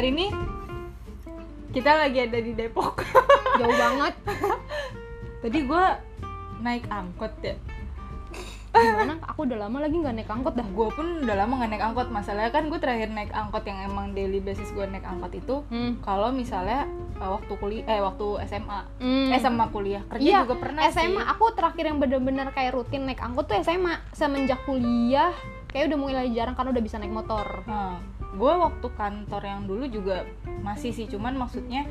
hari 0.00 0.16
ini 0.16 0.32
kita 1.76 1.92
lagi 1.92 2.24
ada 2.24 2.40
di 2.40 2.56
Depok. 2.56 3.04
Jauh 3.60 3.76
banget. 3.76 4.16
Tadi 5.44 5.58
gue 5.60 5.84
naik 6.64 6.88
angkot 6.88 7.28
ya. 7.44 7.52
Gimana? 8.72 9.20
Aku 9.28 9.44
udah 9.44 9.68
lama 9.68 9.84
lagi 9.84 10.00
nggak 10.00 10.16
naik 10.16 10.32
angkot 10.32 10.56
dah. 10.56 10.64
Gue 10.72 10.88
pun 10.88 11.20
udah 11.20 11.36
lama 11.36 11.60
gak 11.60 11.76
naik 11.76 11.84
angkot. 11.84 12.08
Masalahnya 12.08 12.48
kan 12.48 12.72
gue 12.72 12.80
terakhir 12.80 13.12
naik 13.12 13.28
angkot 13.28 13.60
yang 13.68 13.92
emang 13.92 14.16
daily 14.16 14.40
basis 14.40 14.72
gue 14.72 14.88
naik 14.88 15.04
angkot 15.04 15.36
itu 15.36 15.68
hmm. 15.68 16.00
kalau 16.00 16.32
misalnya 16.32 16.88
waktu 17.20 17.52
kuliah 17.60 17.84
eh 17.84 18.00
waktu 18.00 18.40
SMA 18.48 18.80
Hmm. 19.04 19.36
eh 19.36 19.40
sama 19.44 19.68
kuliah. 19.68 20.00
Kerja 20.08 20.24
Iya, 20.24 20.38
juga 20.48 20.64
pernah 20.64 20.88
SMA 20.88 21.20
sih. 21.20 21.28
aku 21.28 21.44
terakhir 21.52 21.84
yang 21.92 22.00
bener-bener 22.00 22.48
kayak 22.56 22.72
rutin 22.72 23.04
naik 23.04 23.20
angkot 23.20 23.52
tuh 23.52 23.60
SMA 23.60 24.00
semenjak 24.16 24.64
kuliah 24.64 25.36
kayak 25.70 25.86
udah 25.86 25.98
mulai 25.98 26.26
jarang 26.30 26.52
karena 26.52 26.70
udah 26.70 26.82
bisa 26.82 26.96
naik 26.96 27.10
motor 27.10 27.62
Nah, 27.64 27.98
gue 28.30 28.52
waktu 28.52 28.86
kantor 28.92 29.42
yang 29.42 29.60
dulu 29.64 29.84
juga 29.86 30.26
masih 30.60 30.90
sih 30.90 31.06
cuman 31.06 31.34
maksudnya 31.36 31.86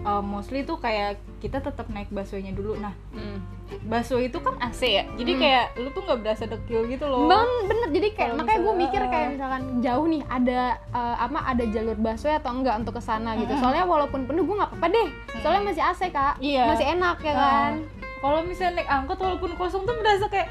uh, 0.00 0.18
mostly 0.18 0.62
tuh 0.62 0.76
kayak 0.76 1.18
kita 1.38 1.58
tetap 1.58 1.86
naik 1.88 2.06
busway-nya 2.08 2.50
dulu 2.50 2.74
nah 2.74 2.94
hmm. 3.10 3.38
busway 3.84 4.26
itu 4.26 4.38
kan 4.38 4.58
AC 4.58 4.80
ya 4.82 5.04
jadi 5.14 5.32
Hmm. 5.34 5.40
kayak 5.40 5.64
lu 5.76 5.88
tuh 5.90 6.02
nggak 6.02 6.18
berasa 6.18 6.44
dekil 6.46 6.82
gitu 6.86 7.04
loh 7.04 7.26
Bang, 7.26 7.46
bener 7.66 7.88
jadi 7.90 8.08
kayak 8.10 8.28
Kalau 8.28 8.38
makanya 8.40 8.60
gue 8.60 8.74
mikir 8.76 9.02
kayak 9.04 9.26
uh, 9.26 9.32
misalkan 9.34 9.62
jauh 9.78 10.06
nih 10.08 10.22
ada 10.26 10.60
eh, 10.88 11.16
apa 11.20 11.38
ada 11.44 11.64
jalur 11.64 11.96
busway 11.96 12.34
atau 12.34 12.50
enggak 12.50 12.74
untuk 12.76 12.94
ke 12.94 13.02
sana 13.04 13.30
gitu. 13.36 13.52
Soalnya 13.54 13.84
walaupun 13.84 14.24
penuh 14.24 14.42
gue 14.42 14.56
nggak 14.56 14.70
apa-apa 14.72 14.86
deh. 14.88 15.08
Soalnya 15.38 15.62
masih 15.64 15.82
AC 15.84 16.00
kak, 16.10 16.34
Iya. 16.38 16.64
masih 16.66 16.86
enak 16.90 17.16
ya 17.20 17.34
kan. 17.34 17.72
kalau 18.18 18.42
misalnya 18.42 18.82
naik 18.82 18.90
angkot 18.90 19.14
walaupun 19.16 19.54
kosong 19.54 19.86
tuh 19.86 19.94
berasa 19.94 20.26
kayak 20.26 20.50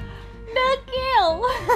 dekil 0.57 1.25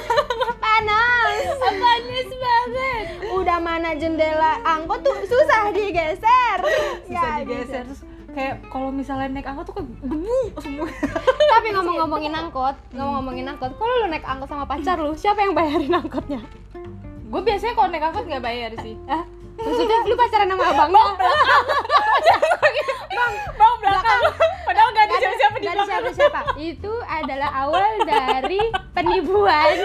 Panas, 0.64 1.46
panas 1.60 2.00
banget. 2.34 3.06
Udah 3.32 3.58
mana 3.58 3.94
jendela 3.94 4.58
angkot 4.64 5.02
tuh 5.02 5.14
susah 5.24 5.70
digeser. 5.70 6.58
bisa 7.06 7.10
Nggak 7.12 7.32
digeser. 7.44 7.84
Terus 7.86 8.02
kayak 8.32 8.56
kalau 8.68 8.90
misalnya 8.90 9.28
naik 9.30 9.46
angkot 9.46 9.66
tuh 9.68 9.76
kayak 9.76 9.88
debu 10.00 10.18
semua. 10.58 10.88
Tapi 11.52 11.68
ngomong-ngomongin 11.72 12.34
angkot, 12.34 12.76
ngomong-ngomongin 12.92 13.46
angkot, 13.48 13.72
kalau 13.76 13.94
lu 13.96 14.08
naik 14.08 14.24
angkot 14.24 14.48
sama 14.48 14.66
pacar 14.66 14.98
lu, 14.98 15.14
siapa 15.14 15.40
yang 15.40 15.54
bayarin 15.54 15.92
angkotnya? 15.92 16.42
gue 17.32 17.42
biasanya 17.42 17.74
kalau 17.74 17.88
naik 17.88 18.04
angkot 18.04 18.26
nggak 18.26 18.42
bayar 18.42 18.72
sih. 18.80 18.96
Hah? 19.06 19.24
Maksudnya 19.54 20.00
lu 20.04 20.16
pacaran 20.16 20.48
sama 20.48 20.64
abangnya? 20.66 21.04
bang 23.52 23.76
belakang. 23.78 24.22
Padahal 24.64 24.90
gak 24.90 25.04
ada 25.04 25.12
Gak 25.12 25.20
ada- 25.22 25.22
siapa-siapa 25.22 25.56
di 25.56 25.66
belakang. 25.66 25.88
siapa-siapa. 25.88 26.40
Itu 26.58 26.94
adalah 27.04 27.50
awal 27.60 27.90
dari 28.04 28.62
penipuan 28.92 29.76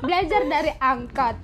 belajar 0.00 0.40
dari 0.46 0.72
angkot. 0.76 1.36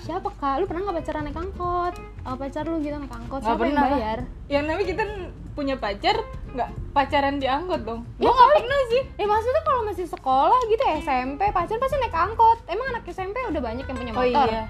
Siapa 0.00 0.28
kak? 0.32 0.54
Lu 0.58 0.64
pernah 0.64 0.88
nggak 0.88 0.96
pacaran 0.98 1.22
naik 1.22 1.36
angkot? 1.36 1.94
Oh, 2.24 2.34
pacar 2.34 2.64
lu 2.64 2.80
gitu 2.80 2.96
naik 2.96 3.12
angkot? 3.12 3.40
Nggak 3.40 3.50
Siapa 3.50 3.60
yang 3.60 3.74
pernah. 3.74 3.90
bayar? 3.92 4.18
yang 4.48 4.64
namanya 4.64 4.86
kita 4.88 5.04
punya 5.52 5.74
pacar 5.76 6.16
nggak 6.48 6.68
pacaran 6.90 7.36
di 7.36 7.44
angkot 7.44 7.82
dong 7.82 8.00
Ya 8.16 8.24
gue 8.24 8.32
nggak 8.32 8.50
pernah 8.54 8.80
sih 8.88 9.02
Eh 9.16 9.26
maksudnya 9.26 9.62
kalau 9.62 9.82
masih 9.84 10.06
sekolah 10.06 10.60
gitu 10.64 10.80
SMP 11.02 11.42
pacar 11.50 11.76
pasti 11.76 11.96
naik 11.98 12.14
angkot. 12.14 12.58
Emang 12.64 12.86
anak 12.88 13.04
SMP 13.06 13.36
udah 13.44 13.60
banyak 13.60 13.84
yang 13.84 13.96
punya 13.96 14.12
oh 14.12 14.18
motor? 14.18 14.48
iya 14.48 14.64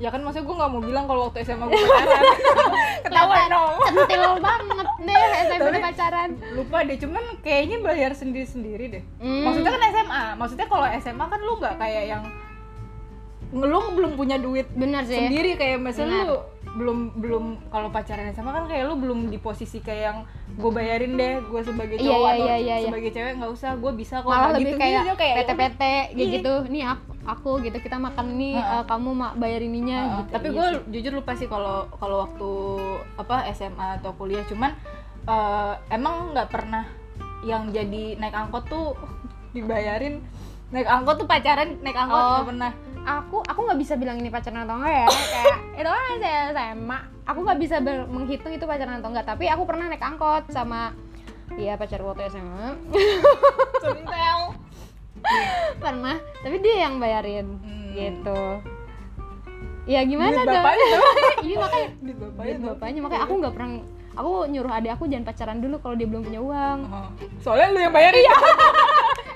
ya 0.00 0.08
kan 0.08 0.18
maksudnya 0.18 0.42
gue 0.42 0.56
nggak 0.56 0.70
mau 0.70 0.80
bilang 0.80 1.04
kalau 1.04 1.28
waktu 1.28 1.44
SMA 1.44 1.60
gue 1.62 1.76
pacaran 1.84 2.24
ketahuan 3.02 3.46
dong 3.46 3.72
Centil 3.84 4.22
banget 4.38 4.88
deh 4.98 5.16
SMP 5.38 5.52
Tapi- 5.52 5.70
udah 5.70 5.82
pacaran. 5.84 6.30
lupa 6.50 6.78
deh 6.82 6.96
cuman 6.96 7.24
kayaknya 7.40 7.76
bayar 7.80 8.12
sendiri 8.12 8.46
sendiri 8.46 8.84
deh 8.90 9.02
Hmm. 9.18 9.44
maksudnya 9.44 9.70
kan 9.70 9.82
SMA 9.86 10.22
maksudnya 10.34 10.66
kalau 10.66 10.86
SMA 10.96 11.24
kan 11.26 11.38
lu 11.38 11.52
nggak 11.54 11.76
kayak 11.76 12.04
yang 12.08 12.24
lu 13.50 13.66
belum 13.92 14.14
punya 14.14 14.38
duit 14.38 14.70
Bener 14.72 15.02
sih. 15.02 15.18
sendiri 15.18 15.54
kayak 15.54 15.78
misalnya 15.78 16.22
lu 16.24 16.38
belum 16.70 16.98
belum 17.16 17.44
kalau 17.66 17.90
pacaran 17.90 18.30
sama 18.30 18.54
kan 18.54 18.64
kayak 18.64 18.86
lu 18.86 18.94
belum 18.94 19.26
di 19.26 19.36
posisi 19.36 19.78
kayak 19.80 20.02
yang 20.04 20.18
gue 20.54 20.70
bayarin 20.70 21.12
deh 21.12 21.42
gue 21.42 21.60
sebagai 21.60 21.98
Iya, 21.98 22.06
cowok 22.06 22.22
iya, 22.22 22.30
atau 22.32 22.46
iya, 22.46 22.56
iya, 22.56 22.74
iya. 22.76 22.86
sebagai 22.86 23.10
cewek 23.10 23.32
nggak 23.36 23.50
usah 23.50 23.70
gue 23.74 23.92
bisa 23.92 24.14
kok 24.16 24.30
malah 24.30 24.38
Nggak 24.46 24.54
lebih 24.54 24.64
gitu, 24.64 24.78
kayak 24.78 24.94
gitu, 24.96 25.14
kayak 25.14 25.34
ya 25.34 25.42
PT-PT 25.42 25.82
Iya. 26.14 26.26
gitu 26.32 26.52
nih 26.70 26.82
aku, 26.86 27.09
aku 27.20 27.60
gitu 27.60 27.76
kita 27.76 27.96
makan 27.96 28.34
nih 28.34 28.56
Heeh. 28.56 28.80
eh, 28.80 28.84
kamu 28.84 29.10
mak 29.12 29.32
bayar 29.36 29.60
ininya 29.60 29.98
Heeh, 29.98 30.16
gitu 30.18 30.30
tapi 30.32 30.46
Iya 30.46 30.54
gue 30.54 30.66
jujur 30.90 31.12
lupa 31.14 31.32
sih 31.34 31.44
kalau 31.44 31.84
kalau 31.94 32.24
waktu 32.24 32.50
apa 33.16 33.36
SMA 33.52 33.86
atau 33.98 34.12
kuliah. 34.14 34.40
Cuman 34.44 34.72
eh, 35.22 35.72
emang 35.90 36.32
nggak 36.32 36.48
pernah 36.48 36.84
yang 37.40 37.68
jadi 37.68 38.16
naik 38.16 38.32
angkot 38.32 38.64
tuh 38.66 38.96
dibayarin. 39.54 40.24
Naik 40.70 40.86
angkot 40.86 41.16
tuh 41.16 41.26
pacaran 41.26 41.76
naik 41.80 41.98
angkot 41.98 42.16
Oh. 42.16 42.30
nggak 42.36 42.48
pernah. 42.48 42.72
Aku 43.00 43.40
aku 43.42 43.60
nggak 43.64 43.80
bisa 43.80 43.94
bilang 43.94 44.16
ini 44.16 44.28
pacaran 44.28 44.62
atau 44.62 44.76
enggak 44.76 44.92
ya 44.94 45.06
kayak 45.08 45.58
itu 45.80 45.88
kan 45.88 46.16
saya 46.20 46.38
SMA 46.52 46.98
aku 47.24 47.38
nggak 47.42 47.58
bisa 47.58 47.76
menghitung 48.06 48.52
itu 48.52 48.64
pacaran 48.64 49.00
atau 49.00 49.08
enggak 49.08 49.26
tapi 49.26 49.44
aku 49.46 49.64
pernah 49.64 49.88
naik 49.88 50.00
angkot 50.00 50.48
sama 50.48 50.92
Iya 51.50 51.74
pacar 51.74 51.98
waktu 51.98 52.30
SMA. 52.30 52.78
pernah 55.82 56.14
tapi 56.40 56.56
dia 56.58 56.84
yang 56.84 56.96
bayarin 56.96 57.46
Hmm. 57.60 57.90
gitu. 57.92 58.40
Ya 59.84 60.00
gimana 60.02 60.44
dong? 60.44 60.62
ini 61.44 61.54
makanya 61.56 61.88
Duit 62.04 62.16
bapaknya 62.16 62.54
duit 62.54 62.68
bapaknya. 62.68 63.00
Makanya 63.00 63.22
aku 63.24 63.34
nggak 63.36 63.54
pernah 63.54 63.70
aku 64.12 64.30
nyuruh 64.46 64.72
adik 64.72 64.92
aku 64.92 65.04
jangan 65.06 65.24
pacaran 65.24 65.58
dulu 65.58 65.76
kalau 65.78 65.94
dia 65.94 66.06
belum 66.06 66.22
punya 66.22 66.40
uang. 66.40 66.78
Oh. 66.86 67.08
soalnya 67.38 67.68
lu 67.70 67.80
yang 67.80 67.90
bayarin. 67.90 68.20
Iya. 68.20 68.36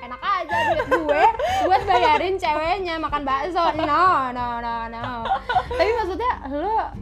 enak 0.05 0.21
aja 0.21 0.55
duit 0.69 0.87
gue. 0.87 1.25
Buat 1.65 1.83
bayarin 1.85 2.35
ceweknya 2.37 2.95
makan 2.97 3.23
bakso. 3.25 3.65
No 3.75 4.05
no 4.31 4.47
no 4.59 4.75
no. 4.87 5.07
Tapi 5.67 5.91
maksudnya 5.95 6.33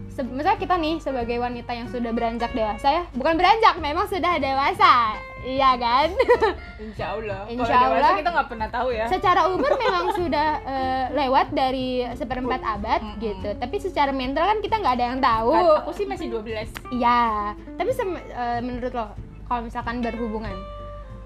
se- 0.09 0.31
misalnya 0.31 0.57
kita 0.57 0.75
nih 0.77 0.97
sebagai 0.97 1.37
wanita 1.37 1.73
yang 1.73 1.89
sudah 1.89 2.11
beranjak 2.11 2.53
dewasa 2.53 2.89
ya. 2.91 3.03
Bukan 3.13 3.35
beranjak 3.35 3.75
memang 3.77 4.07
sudah 4.07 4.39
dewasa 4.39 5.19
iya 5.43 5.75
kan? 5.75 6.09
Insya 6.87 7.15
Allah 7.15 7.41
Insya 7.47 7.77
dewasa 7.79 7.99
Allah. 7.99 8.19
kita 8.19 8.31
nggak 8.31 8.49
pernah 8.49 8.69
tahu 8.71 8.89
ya. 8.91 9.07
Secara 9.07 9.41
umur 9.51 9.73
memang 9.85 10.15
sudah 10.15 10.49
eh, 10.63 11.05
lewat 11.15 11.51
dari 11.51 12.07
seperempat 12.15 12.61
abad 12.63 13.01
Mm-mm. 13.03 13.19
gitu. 13.19 13.51
Tapi 13.59 13.77
secara 13.79 14.11
mental 14.11 14.47
kan 14.47 14.59
kita 14.63 14.79
nggak 14.79 14.95
ada 14.99 15.05
yang 15.15 15.19
tahu. 15.19 15.51
Aku 15.83 15.93
sih 15.93 16.07
masih 16.07 16.31
12 16.31 16.95
Iya, 16.95 17.53
tapi 17.77 17.91
eh, 17.93 18.61
menurut 18.63 18.93
lo 18.95 19.07
kalau 19.47 19.69
misalkan 19.69 20.01
berhubungan, 20.01 20.55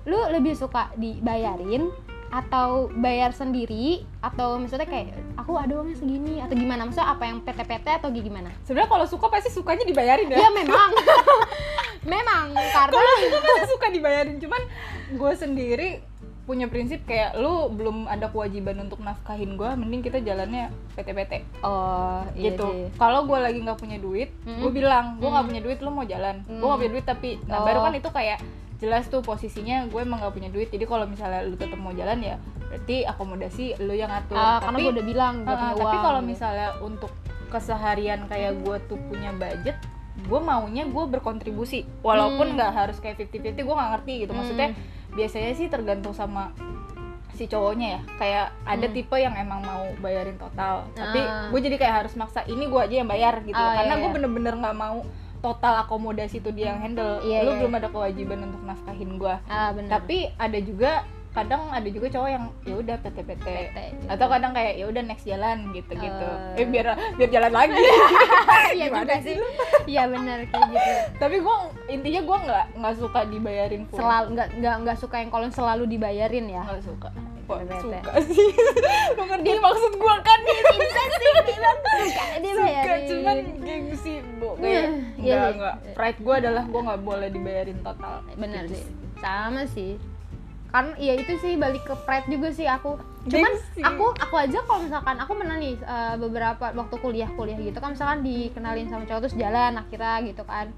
lu 0.03 0.19
lebih 0.34 0.59
suka 0.59 0.91
dibayarin 0.97 1.93
atau 2.27 2.91
bayar 2.98 3.31
sendiri? 3.31 4.03
Atau 4.19 4.59
misalnya 4.59 4.91
kayak 4.91 5.15
aku 5.38 5.54
ada 5.54 5.78
uangnya 5.78 5.94
segini 5.94 6.43
atau 6.43 6.59
gimana? 6.59 6.83
Maksudnya 6.83 7.06
apa 7.06 7.22
yang 7.22 7.38
PT-PT 7.41 7.87
atau 8.03 8.10
gimana? 8.10 8.50
sebenarnya 8.66 8.91
kalau 8.91 9.06
suka 9.06 9.31
pasti 9.31 9.54
sukanya 9.54 9.87
dibayarin 9.87 10.27
ya. 10.27 10.43
Ya 10.43 10.50
memang, 10.50 10.91
memang 12.06 12.54
karena 12.54 12.94
kalau 12.94 13.14
suka 13.20 13.38
pasti 13.42 13.64
suka 13.68 13.86
dibayarin 13.88 14.38
cuman 14.38 14.62
gue 15.10 15.32
sendiri 15.34 15.88
punya 16.42 16.66
prinsip 16.66 17.02
kayak 17.02 17.34
lu 17.34 17.66
belum 17.68 18.06
ada 18.06 18.30
kewajiban 18.30 18.78
untuk 18.80 18.98
nafkahin 19.00 19.54
gue 19.54 19.66
mending 19.66 19.98
kita 20.00 20.18
jalannya 20.20 20.66
PT-PT 20.94 21.42
oh 21.60 22.22
iya 22.32 22.54
gitu 22.54 22.86
kalau 22.94 23.26
gue 23.26 23.34
lagi 23.36 23.58
nggak 23.58 23.74
punya 23.76 23.98
duit 23.98 24.30
Mm-mm. 24.40 24.62
gue 24.62 24.70
bilang 24.72 25.18
gue 25.18 25.26
nggak 25.26 25.42
punya 25.44 25.60
duit 25.60 25.78
lu 25.80 25.90
mau 25.90 26.04
jalan 26.04 26.40
gue 26.40 26.54
Mm. 26.54 26.62
nggak 26.62 26.78
punya 26.78 26.92
duit 26.92 27.04
tapi 27.04 27.30
nah 27.44 27.58
Oh. 27.58 27.66
baru 27.66 27.82
kan 27.82 27.92
itu 27.92 28.08
kayak 28.08 28.38
jelas 28.76 29.04
tuh 29.06 29.20
posisinya 29.20 29.86
gue 29.86 29.98
emang 29.98 30.20
nggak 30.20 30.32
punya 30.32 30.46
duit 30.48 30.68
jadi 30.68 30.84
kalau 30.84 31.02
misalnya 31.04 31.42
lu 31.42 31.56
tetap 31.56 31.74
mau 31.76 31.90
jalan 31.90 32.20
ya 32.20 32.36
berarti 32.62 32.96
akomodasi 33.02 33.64
lu 33.80 33.92
yang 33.92 34.06
ngatur 34.08 34.36
Ah, 34.36 34.58
karena 34.60 34.76
gue 34.78 34.92
udah 34.92 35.06
bilang 35.06 35.34
punya 35.42 35.74
tapi 35.74 35.96
kalau 35.98 36.20
gitu. 36.20 36.28
misalnya 36.28 36.68
untuk 36.78 37.10
keseharian 37.48 38.20
kayak 38.26 38.54
gue 38.60 38.76
tuh 38.86 38.98
punya 39.02 39.30
budget 39.32 39.74
gue 40.26 40.41
maunya 40.41 40.84
gue 40.84 41.04
berkontribusi 41.09 41.87
walaupun 42.00 42.47
Hmm. 42.48 42.56
nggak 42.56 42.72
harus 42.72 42.97
kayak 42.98 43.16
50-50 43.20 43.62
gue 43.62 43.75
nggak 43.75 43.91
ngerti 43.92 44.12
gitu 44.20 44.32
maksudnya 44.32 44.69
biasanya 45.10 45.53
sih 45.53 45.66
tergantung 45.66 46.12
sama 46.12 46.50
si 47.31 47.44
cowoknya 47.44 47.88
ya 47.88 48.00
kayak 48.16 48.47
ada 48.65 48.86
Hmm. 48.86 48.94
tipe 48.94 49.16
yang 49.16 49.34
emang 49.34 49.60
mau 49.60 49.84
bayarin 49.98 50.36
total 50.36 50.89
tapi 50.92 51.21
Ah. 51.21 51.48
gue 51.48 51.60
jadi 51.60 51.77
kayak 51.77 51.95
harus 52.03 52.15
maksa 52.15 52.42
ini 52.45 52.65
gue 52.65 52.80
aja 52.80 52.95
yang 52.97 53.06
bayar 53.06 53.39
gitu 53.41 53.54
Ah, 53.54 53.77
karena 53.77 53.92
iya, 53.92 54.00
gue 54.00 54.09
iya. 54.09 54.16
bener-bener 54.16 54.54
nggak 54.56 54.77
mau 54.77 54.98
total 55.39 55.74
akomodasi 55.78 56.41
itu 56.41 56.50
dia 56.50 56.72
yang 56.72 56.80
handle 56.80 57.21
Iya, 57.21 57.45
lu 57.45 57.53
iya. 57.53 57.59
belum 57.60 57.72
ada 57.74 57.89
kewajiban 57.89 58.41
untuk 58.42 58.62
nafkahin 58.62 59.10
gue 59.15 59.34
ah 59.47 59.68
tapi 59.86 60.33
ada 60.34 60.59
juga 60.59 61.04
kadang 61.36 61.68
ada 61.68 61.84
juga 61.86 62.09
cowok 62.09 62.30
yang 62.30 62.44
ya 62.62 62.74
udah 62.74 62.97
PT 63.21 63.44
gitu. 63.92 64.04
atau 64.09 64.27
kadang 64.27 64.50
kayak 64.50 64.72
ya 64.74 64.84
udah 64.86 65.03
next 65.03 65.22
jalan 65.22 65.59
gitu 65.71 65.92
gitu 65.92 66.28
Eh. 66.56 66.59
eh 66.59 66.66
biar 66.66 66.86
biar 67.15 67.28
jalan 67.28 67.53
lagi 67.53 67.77
Iya 68.72 68.86
Gimana 68.88 69.04
juga 69.04 69.16
sih. 69.21 69.36
Iya 69.86 70.03
benar 70.09 70.38
kayak 70.47 70.66
gitu. 70.71 70.92
tapi 71.16 71.36
gue 71.38 71.56
intinya 71.88 72.21
gue 72.22 72.38
nggak 72.42 72.66
nggak 72.74 72.94
suka 72.97 73.21
dibayarin 73.27 73.83
full 73.84 73.98
Selalu 73.98 74.27
nggak 74.33 74.48
nggak 74.56 74.74
nggak 74.83 74.97
suka 74.97 75.16
yang 75.18 75.30
kalau 75.30 75.47
selalu 75.48 75.84
dibayarin 75.86 76.47
ya. 76.47 76.62
nggak 76.65 76.83
suka 76.83 77.10
kok 77.47 77.62
PT. 77.62 77.78
suka 77.78 78.10
sih 78.27 78.48
ngerti 79.22 79.50
maksud 79.56 79.92
gue 79.94 80.15
kan 80.18 80.38
Bisa 80.42 81.03
sih 81.12 81.30
bilang 81.47 81.78
suka 81.78 82.03
suka 82.03 82.24
dibayarin. 82.41 83.06
cuman 83.06 83.36
gengsi 83.60 84.15
bu 84.36 84.48
kayak 84.56 84.66
Iya, 84.66 84.83
nggak 85.15 85.22
iya. 85.22 85.38
nggak 85.54 85.74
pride 85.94 86.18
gue 86.18 86.34
adalah 86.36 86.65
gue 86.65 86.80
nggak 86.83 87.00
boleh 87.03 87.28
dibayarin 87.28 87.78
total 87.80 88.15
benar 88.34 88.65
Gitu 88.65 88.74
sih. 88.74 88.84
Sama 89.16 89.62
sih. 89.65 89.92
Kan 90.76 90.92
ya 91.00 91.16
itu 91.16 91.40
sih 91.40 91.56
balik 91.56 91.88
ke 91.88 91.96
pride 92.04 92.28
juga 92.28 92.52
sih 92.52 92.68
aku. 92.68 93.00
Cuman 93.24 93.48
Gengsi. 93.56 93.80
aku 93.80 94.12
aku 94.12 94.34
aja 94.36 94.60
kalau 94.68 94.84
misalkan 94.84 95.16
aku 95.16 95.32
pernah 95.32 95.56
nih 95.56 95.80
eh, 95.80 96.14
beberapa 96.20 96.68
waktu 96.76 96.96
kuliah 97.00 97.30
kuliah 97.32 97.56
gitu 97.56 97.80
kan 97.80 97.96
misalkan 97.96 98.20
dikenalin 98.20 98.92
sama 98.92 99.08
cowok 99.08 99.20
terus 99.24 99.36
jalan 99.40 99.80
akhirnya 99.80 100.20
gitu 100.28 100.44
kan. 100.44 100.68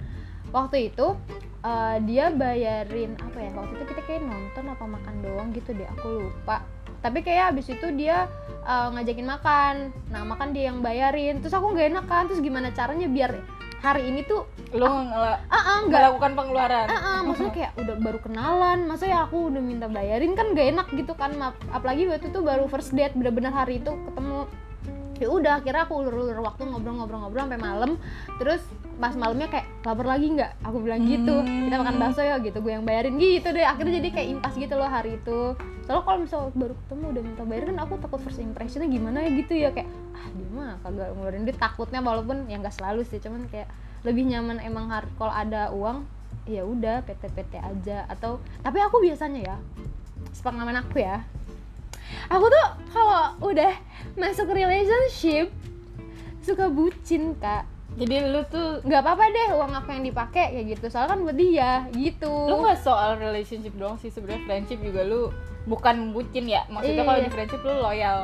Waktu 0.54 0.94
itu 0.94 1.18
eh, 1.66 1.96
dia 2.06 2.30
bayarin 2.30 3.18
apa 3.18 3.38
ya 3.42 3.50
waktu 3.58 3.72
itu 3.74 3.84
kita 3.90 4.02
kayak 4.06 4.22
nonton 4.22 4.64
apa 4.70 4.84
makan 4.86 5.14
doang 5.18 5.48
gitu 5.50 5.74
deh 5.74 5.88
aku 5.98 6.30
lupa. 6.30 6.62
Tapi 7.02 7.18
kayak 7.26 7.58
abis 7.58 7.66
itu 7.74 7.90
dia 7.98 8.30
eh, 8.62 8.88
ngajakin 8.94 9.26
makan. 9.26 9.74
Nah 10.14 10.22
makan 10.22 10.54
dia 10.54 10.70
yang 10.70 10.78
bayarin. 10.78 11.42
Terus 11.42 11.58
aku 11.58 11.74
nggak 11.74 11.90
enak 11.90 12.06
kan 12.06 12.30
terus 12.30 12.38
gimana 12.38 12.70
caranya 12.70 13.10
biar 13.10 13.57
hari 13.78 14.10
ini 14.10 14.26
tuh 14.26 14.44
lu 14.75 14.84
ngela- 14.84 15.40
ah 15.48 15.54
ah, 15.54 15.78
nggak. 15.86 16.00
melakukan 16.02 16.32
pengeluaran? 16.34 16.86
Ah, 16.90 16.98
ah, 16.98 17.19
maksudnya 17.22 17.52
kayak 17.54 17.72
udah 17.78 17.96
baru 18.02 18.19
kenalan, 18.20 18.78
masa 18.90 19.04
ya 19.06 19.25
aku 19.25 19.48
udah 19.54 19.62
minta 19.62 19.86
bayarin 19.86 20.34
kan 20.34 20.52
gak 20.52 20.69
enak 20.75 20.86
gitu 20.92 21.14
kan, 21.14 21.32
apalagi 21.70 22.10
waktu 22.10 22.28
itu 22.28 22.40
baru 22.42 22.66
first 22.66 22.92
date, 22.92 23.14
bener-bener 23.14 23.54
hari 23.54 23.78
itu 23.78 23.94
ketemu 24.10 24.50
ya 25.19 25.29
udah 25.29 25.53
akhirnya 25.62 25.85
aku 25.87 25.94
ulur-ulur 25.99 26.38
waktu 26.43 26.62
ngobrol-ngobrol-ngobrol 26.67 27.43
sampai 27.47 27.61
malam. 27.61 27.91
Terus 28.38 28.62
pas 28.99 29.15
malamnya 29.15 29.47
kayak 29.47 29.67
lapar 29.87 30.06
lagi 30.06 30.26
nggak? 30.35 30.53
Aku 30.67 30.82
bilang 30.82 31.06
gitu 31.06 31.35
Hmm. 31.38 31.70
kita 31.70 31.76
makan 31.79 31.97
bakso 32.03 32.23
ya 32.23 32.38
gitu 32.43 32.59
gue 32.59 32.73
yang 32.75 32.87
bayarin 32.87 33.15
gitu 33.19 33.49
deh. 33.50 33.67
Akhirnya 33.67 34.03
jadi 34.03 34.09
kayak 34.15 34.29
impas 34.38 34.55
gitu 34.55 34.75
loh 34.75 34.91
hari 34.91 35.19
itu. 35.19 35.55
Soalnya 35.87 36.03
kalau 36.05 36.19
misal 36.23 36.41
baru 36.53 36.75
ketemu 36.75 37.05
udah 37.11 37.23
minta 37.23 37.43
bayarin 37.47 37.67
kan 37.75 37.79
aku 37.87 37.93
takut 38.03 38.20
first 38.23 38.41
impressionnya 38.43 38.88
gimana 38.91 39.25
ya 39.25 39.31
gitu 39.35 39.53
ya 39.56 39.70
kayak 39.73 39.88
ah 40.15 40.26
dia 40.35 40.49
mah 40.53 40.73
kagak 40.85 41.09
ngeluarin 41.17 41.43
duit 41.47 41.59
takutnya 41.59 42.00
walaupun 42.03 42.44
ya 42.50 42.61
nggak 42.61 42.75
selalu 42.75 43.06
sih 43.09 43.23
cuman 43.23 43.47
kayak 43.49 43.70
lebih 44.06 44.26
nyaman 44.29 44.62
emang 44.62 44.87
kalau 45.19 45.32
ada 45.32 45.75
uang 45.75 46.05
ya 46.44 46.62
udah 46.67 47.03
PT-PT 47.06 47.59
aja. 47.61 48.05
Atau 48.11 48.43
tapi 48.61 48.79
aku 48.85 49.00
biasanya 49.00 49.41
ya 49.55 49.56
sepengalaman 50.35 50.85
aku 50.85 51.00
ya 51.00 51.25
aku 52.26 52.47
tuh 52.47 52.67
kalau 52.91 53.23
udah 53.43 53.73
masuk 54.15 54.50
relationship 54.50 55.55
suka 56.43 56.67
bucin 56.67 57.38
kak. 57.38 57.62
Jadi 57.99 58.31
lu 58.31 58.47
tuh 58.47 58.79
nggak 58.87 59.00
apa-apa 59.03 59.25
deh 59.26 59.49
uang 59.59 59.73
aku 59.75 59.88
yang 59.91 60.05
dipakai 60.06 60.55
kayak 60.55 60.67
gitu. 60.79 60.87
Soalnya 60.87 61.15
kan 61.15 61.20
buat 61.26 61.35
dia 61.35 61.70
gitu. 61.94 62.31
Lu 62.31 62.62
nggak 62.62 62.79
soal 62.79 63.19
relationship 63.19 63.75
doang 63.75 63.99
sih. 63.99 64.09
Sebenarnya 64.09 64.47
friendship 64.47 64.79
juga 64.79 65.03
lu 65.03 65.35
bukan 65.67 66.15
bucin 66.15 66.47
ya. 66.47 66.62
Maksudnya 66.70 67.03
kalau 67.03 67.19
Iya. 67.19 67.26
di 67.26 67.32
friendship 67.35 67.61
lu 67.67 67.75
loyal. 67.82 68.19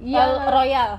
Iya. 0.00 0.22
Eh, 0.24 0.36
royal. 0.48 0.90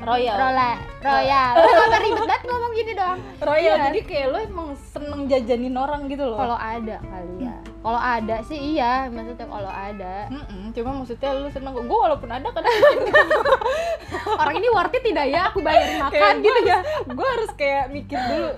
Royal. 0.00 0.36
rola 0.40 0.70
royal. 1.04 1.52
Lu 1.52 1.68
kenapa 1.68 1.98
ribet 2.00 2.24
banget 2.24 2.42
ngomong 2.48 2.72
gini 2.72 2.92
dong 2.96 3.18
royal. 3.44 3.76
Iya. 3.76 3.84
jadi 3.92 4.00
kayak 4.08 4.26
lu 4.32 4.38
emang 4.40 4.68
seneng 4.72 5.20
jajanin 5.28 5.76
orang 5.76 6.08
gitu 6.08 6.24
loh. 6.24 6.40
Kalau 6.40 6.56
ada 6.56 6.96
kali 6.96 7.44
ya 7.44 7.49
kalau 7.80 7.96
ada 7.96 8.36
sih 8.44 8.76
iya 8.76 9.08
maksudnya 9.08 9.48
kalau 9.48 9.72
ada. 9.72 10.28
Mm-mm, 10.28 10.76
cuma 10.76 11.00
maksudnya 11.00 11.32
lu 11.32 11.48
seneng. 11.48 11.72
Gue 11.72 11.98
walaupun 11.98 12.28
ada 12.28 12.48
kan. 12.52 12.60
Orang 14.40 14.54
ini 14.60 14.68
worth 14.68 14.92
it 14.92 15.02
tidak 15.04 15.26
ya? 15.32 15.48
Aku 15.48 15.64
bayarin 15.64 15.96
makan 15.96 16.12
kayak 16.12 16.34
gitu 16.44 16.60
gitu 16.60 16.60
ya 16.68 16.78
gue 17.08 17.26
harus 17.26 17.50
kayak 17.56 17.84
mikir 17.88 18.20
dulu. 18.20 18.50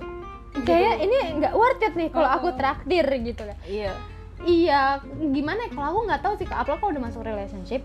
Kayak 0.67 0.95
ini 1.07 1.17
nggak 1.39 1.53
worth 1.55 1.83
it 1.87 1.93
nih 1.95 2.09
kalau 2.11 2.29
aku 2.29 2.47
traktir 2.59 3.05
gitu. 3.23 3.41
Kan 3.47 3.57
iya. 3.63 3.95
Iya 4.43 4.99
gimana 5.31 5.67
ya? 5.67 5.69
Kalau 5.71 5.87
aku 5.95 5.99
nggak 6.03 6.21
tahu 6.21 6.33
sih 6.35 6.47
Kak, 6.47 6.67
apalagi 6.67 6.79
kalau 6.83 6.91
udah 6.91 7.03
masuk 7.07 7.21
relationship 7.23 7.81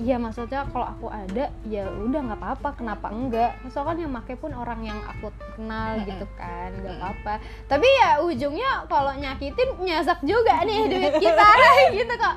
Iya 0.00 0.16
maksudnya 0.16 0.64
kalau 0.72 0.86
aku 0.88 1.06
ada 1.12 1.52
ya 1.68 1.84
udah 1.92 2.20
nggak 2.24 2.40
apa-apa 2.40 2.68
kenapa 2.72 3.12
enggak? 3.12 3.52
Soalnya 3.68 3.88
kan 3.92 3.96
yang 4.00 4.12
make 4.16 4.32
pun 4.40 4.52
orang 4.56 4.80
yang 4.80 4.96
aku 5.04 5.28
kenal 5.52 6.00
gitu 6.08 6.24
kan 6.40 6.72
nggak 6.72 6.96
apa-apa. 6.96 7.34
Tapi 7.68 7.84
ya 7.84 8.24
ujungnya 8.24 8.88
kalau 8.88 9.12
nyakitin 9.12 9.76
nyasak 9.76 10.24
juga 10.24 10.64
nih 10.64 10.88
duit 10.92 11.14
kita. 11.20 11.44
Gitu 12.00 12.14
kok. 12.16 12.36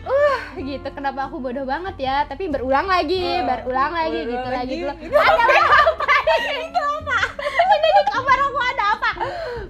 Uh 0.00 0.38
gitu. 0.56 0.88
Kenapa 0.94 1.26
aku 1.26 1.42
bodoh 1.42 1.66
banget 1.66 1.98
ya? 1.98 2.22
Tapi 2.30 2.46
berulang 2.46 2.86
lagi 2.86 3.20
Uh, 3.20 3.42
berulang 3.42 3.90
lagi 3.90 4.20
gitu 4.24 4.48
lagi 4.48 4.76
lagi. 4.86 5.02
gitu 5.02 5.18
ada 5.18 5.44
apa 5.44 6.14
itu 6.70 6.80
apa 6.80 7.18
ini 7.74 7.88
di 7.90 8.02
kamar 8.06 8.38
aku 8.38 8.58
ada 8.70 8.84
apa 8.96 9.10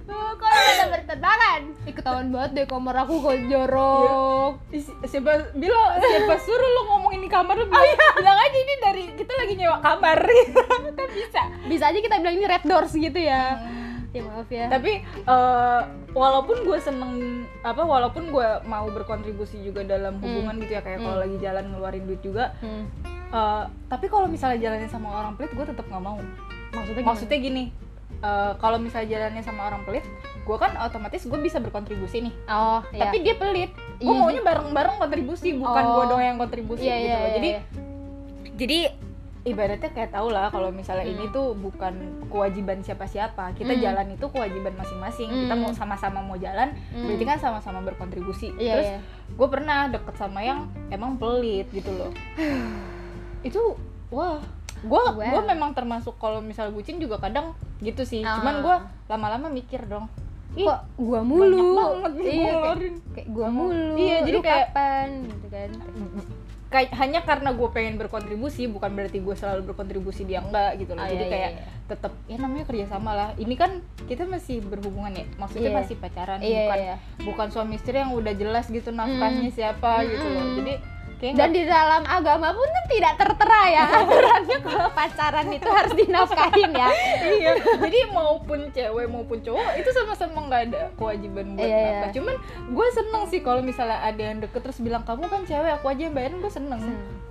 Uh, 0.06 0.31
kok 0.37 0.46
ada 0.46 0.84
bertentangan 0.92 1.60
Ih, 1.81 1.93
ketahuan 1.93 2.29
banget 2.29 2.50
deh 2.53 2.67
kamar 2.67 2.93
aku 2.99 3.15
kok 3.19 3.37
jorok. 3.47 4.53
Si- 4.71 4.99
siapa 5.06 5.49
bilang 5.55 5.97
siapa 5.97 6.37
suruh 6.38 6.69
lu 6.71 6.82
ngomongin 6.87 7.21
di 7.21 7.29
kamar 7.29 7.55
lu 7.55 7.67
bilang, 7.67 7.88
bilang 8.15 8.38
aja 8.38 8.59
ini 8.59 8.75
dari 8.79 9.03
kita 9.15 9.32
lagi 9.35 9.55
nyewa 9.55 9.79
kamar. 9.79 10.19
Kan 10.99 11.09
bisa. 11.11 11.41
Bisa 11.65 11.85
aja 11.87 11.99
kita 11.99 12.17
bilang 12.19 12.35
ini 12.35 12.44
red 12.44 12.62
doors 12.62 12.93
gitu 12.93 13.17
ya. 13.17 13.56
Ya 14.11 14.21
maaf 14.21 14.49
ya. 14.49 14.67
Tapi 14.67 14.93
eh, 15.06 15.81
walaupun 16.11 16.62
gue 16.62 16.79
seneng 16.79 17.12
apa 17.61 17.81
walaupun 17.81 18.29
gue 18.29 18.49
mau 18.65 18.85
berkontribusi 18.87 19.62
juga 19.62 19.81
dalam 19.81 20.19
hubungan 20.19 20.59
gitu 20.59 20.75
ya 20.75 20.83
kayak 20.83 20.99
kalau 20.99 21.17
Hmm. 21.17 21.25
lagi 21.25 21.37
jalan 21.38 21.65
ngeluarin 21.67 22.05
duit 22.05 22.21
juga 22.21 22.53
Hmm. 22.59 22.91
eh, 23.31 23.65
tapi 23.87 24.06
kalau 24.06 24.26
misalnya 24.26 24.61
jalannya 24.61 24.87
sama 24.87 25.09
orang 25.15 25.33
pelit 25.35 25.50
gue 25.50 25.65
tetap 25.65 25.87
nggak 25.87 26.03
mau. 26.03 26.21
Maksudnya 26.71 26.93
gimana? 26.97 27.09
maksudnya 27.09 27.38
gini 27.41 27.65
eh, 28.20 28.52
kalau 28.56 28.76
misalnya 28.76 29.08
jalannya 29.11 29.40
sama 29.40 29.67
orang 29.67 29.82
pelit 29.82 30.05
gue 30.40 30.56
kan 30.56 30.72
otomatis 30.78 31.22
gue 31.22 31.38
bisa 31.38 31.56
berkontribusi 31.56 32.26
nih 32.26 32.34
oh 32.46 32.81
iya. 32.90 33.00
tapi 33.06 33.17
dia 33.20 33.34
pelit 33.34 33.70
gue 33.96 34.06
Iya. 34.06 34.17
maunya 34.17 34.43
bareng-bareng 34.43 34.96
kontribusi 34.99 35.55
bukan 35.55 35.82
Oh. 35.82 35.93
gue 35.94 36.05
doang 36.08 36.25
yang 36.25 36.37
kontribusi 36.37 36.84
iya, 36.84 36.96
gitu 36.96 37.06
iya, 37.06 37.14
loh 37.14 37.20
iya, 37.20 37.34
jadi 37.34 37.49
iya. 37.49 37.61
jadi 38.56 38.78
ibaratnya 39.40 39.88
kayak 39.88 40.12
tau 40.12 40.28
lah 40.28 40.49
kalau 40.49 40.69
misalnya 40.69 41.08
Hmm. 41.08 41.17
ini 41.17 41.25
tuh 41.31 41.56
bukan 41.56 41.96
kewajiban 42.28 42.84
siapa-siapa 42.84 43.56
kita 43.56 43.72
Hmm. 43.72 43.81
jalan 43.81 44.06
itu 44.11 44.26
kewajiban 44.26 44.76
masing-masing 44.76 45.28
kita 45.28 45.55
Hmm. 45.55 45.62
mau 45.62 45.73
sama-sama 45.73 46.20
mau 46.20 46.37
jalan 46.37 46.76
Hmm. 46.93 47.08
berarti 47.08 47.25
kan 47.25 47.38
sama-sama 47.38 47.81
berkontribusi 47.81 48.52
iya, 48.56 48.73
terus 48.75 48.88
iya. 48.90 49.00
gue 49.31 49.49
pernah 49.49 49.88
deket 49.88 50.14
sama 50.14 50.40
yang 50.40 50.69
emang 50.88 51.16
pelit 51.16 51.73
gitu 51.73 51.88
loh 51.90 52.12
itu 53.49 53.61
wah 54.11 54.40
gue 54.81 55.00
Wow. 55.00 55.16
gue 55.16 55.43
memang 55.46 55.73
termasuk 55.73 56.16
kalau 56.16 56.40
misal 56.40 56.69
bucin 56.69 56.96
juga 56.96 57.16
kadang 57.16 57.52
gitu 57.81 58.03
sih. 58.03 58.21
Cuman 58.21 58.55
Ah. 58.55 58.62
gue 58.62 58.77
lama-lama 59.09 59.49
mikir 59.49 59.85
dong. 59.85 60.06
Ih, 60.50 60.67
kok 60.67 60.82
gua 60.97 61.23
mulu? 61.23 61.79
banget 62.03 62.12
nih 62.17 62.27
iya, 62.27 62.53
gua 62.53 62.75
kayak, 62.75 62.94
kayak 63.15 63.29
gua 63.31 63.49
mulu 63.49 63.94
Iya, 63.94 64.17
jadi 64.27 64.35
Lu 64.35 64.43
kayak- 64.43 64.69
kapan 64.69 65.09
gitu 65.25 65.47
kan. 65.47 65.71
Kayak 66.71 66.91
hanya 66.97 67.21
karena 67.21 67.50
gue 67.50 67.69
pengen 67.69 67.94
berkontribusi 67.97 68.67
bukan 68.67 68.94
berarti 68.94 69.19
gue 69.19 69.35
selalu 69.35 69.62
berkontribusi 69.65 70.23
dia 70.23 70.38
enggak 70.38 70.79
gitu 70.79 70.94
loh. 70.94 71.03
Ah, 71.03 71.06
jadi 71.09 71.25
iya, 71.25 71.32
kayak 71.32 71.50
iya, 71.53 71.67
tetap 71.85 72.12
ya 72.25 72.37
namanya 72.38 72.62
kerjasama 72.65 73.11
lah. 73.11 73.29
Ini 73.37 73.55
kan 73.55 73.71
kita 74.06 74.23
masih 74.25 74.59
berhubungan 74.61 75.11
ya? 75.12 75.26
Maksudnya 75.35 75.67
Iya. 75.69 75.79
masih 75.79 75.94
pacaran 75.97 76.38
iya 76.38 76.62
bukan 76.65 76.79
iya 76.79 76.97
bukan 77.21 77.47
suami 77.50 77.75
istri 77.75 77.94
yang 77.94 78.11
udah 78.11 78.31
jelas 78.33 78.67
gitu 78.67 78.91
nafkahnya 78.93 79.50
siapa 79.50 80.03
gitu 80.05 80.23
loh. 80.25 80.43
Mm-mm. 80.44 80.56
jadi 80.56 80.73
kayak 81.20 81.37
dan 81.37 81.52
di 81.52 81.62
dalam 81.69 82.02
agama 82.08 82.56
pun 82.56 82.64
kan 82.64 82.84
tidak 82.88 83.12
tertera 83.20 83.62
ya. 83.69 83.84
Aturannya 84.00 84.59
kalau 84.64 84.88
pacaran 84.97 85.47
itu 85.52 85.68
harus 85.68 85.92
dinafkahin 85.92 86.71
ya. 86.73 86.90
Iya. 87.21 87.52
Jadi 87.61 88.00
maupun 88.09 88.61
cewek 88.73 89.06
maupun 89.12 89.38
cowok 89.45 89.71
itu 89.76 89.90
sama-sama 89.92 90.38
nggak 90.49 90.62
ada 90.73 90.80
kewajiban 90.97 91.54
buat 91.54 91.68
Iya, 91.68 91.78
iya. 91.78 92.09
cuman 92.16 92.35
gue 92.73 92.87
seneng 92.97 93.23
sih 93.28 93.40
kalau 93.45 93.61
misalnya 93.61 94.00
ada 94.00 94.23
yang 94.33 94.40
deket 94.40 94.61
terus 94.64 94.80
bilang 94.80 95.04
kamu 95.04 95.28
kan 95.28 95.45
cewek 95.45 95.71
aku 95.76 95.87
aja 95.92 96.02
yang 96.09 96.14
bayarin 96.16 96.40
gue 96.40 96.52
seneng. 96.52 96.80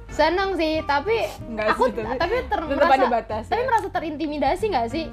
Seneng 0.10 0.50
sih 0.58 0.82
tapi 0.86 1.26
Enggak 1.50 1.74
aku 1.74 1.90
sih 1.90 2.02
tapi, 2.02 2.18
tapi 2.18 2.36
ter 2.46 2.60
merasa 2.66 2.94
ada 2.98 3.08
batas 3.10 3.44
tapi 3.50 3.62
merasa 3.66 3.88
terintimidasi 3.90 4.66
nggak 4.70 4.88
sih? 4.94 5.06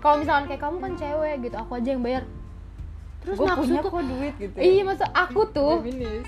Kalau 0.00 0.20
misalkan 0.20 0.44
kayak 0.48 0.62
kamu 0.64 0.76
kan 0.80 0.92
cewek 0.96 1.34
gitu 1.44 1.56
aku 1.56 1.72
aja 1.80 1.88
yang 1.92 2.02
bayar 2.04 2.24
terus 3.24 3.36
gue 3.36 3.46
punya 3.48 3.56
maksud 3.80 3.88
kok 3.88 4.04
duit 4.06 4.34
gitu 4.36 4.56
iya 4.58 4.82
maksud 4.82 5.08
aku 5.08 5.40
tuh 5.48 5.74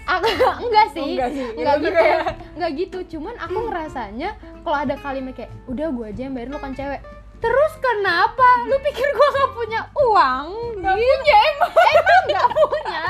aku 0.03 0.27
enggak 0.63 0.87
sih 0.91 1.01
Oh, 1.01 1.07
enggak 1.07 1.31
sih. 1.31 1.45
enggak 1.53 1.75
Itu 1.75 1.85
gitu. 1.85 1.93
kayak- 1.95 2.25
enggak 2.53 2.71
gitu. 2.75 2.99
Cuman 3.13 3.35
aku 3.37 3.59
ngerasanya 3.63 4.31
kalau 4.61 4.79
ada 4.79 4.95
kalimat 4.97 5.33
kayak 5.33 5.53
udah 5.67 5.87
gua 5.91 6.07
aja 6.09 6.21
yang 6.23 6.33
bayar 6.33 6.49
lu 6.49 6.59
kan 6.59 6.73
cewek. 6.73 7.01
Terus 7.37 7.73
kenapa? 7.79 8.49
Lu 8.65 8.81
pikir 8.81 9.05
gua 9.11 9.29
gak 9.31 9.51
punya 9.53 9.81
uang? 9.95 10.47
Nggak 10.79 10.95
Gitu. 10.97 11.05
punya. 11.07 11.37
emang 11.47 11.73
emang 11.93 12.23
nggak 12.27 12.49
punya 12.57 13.03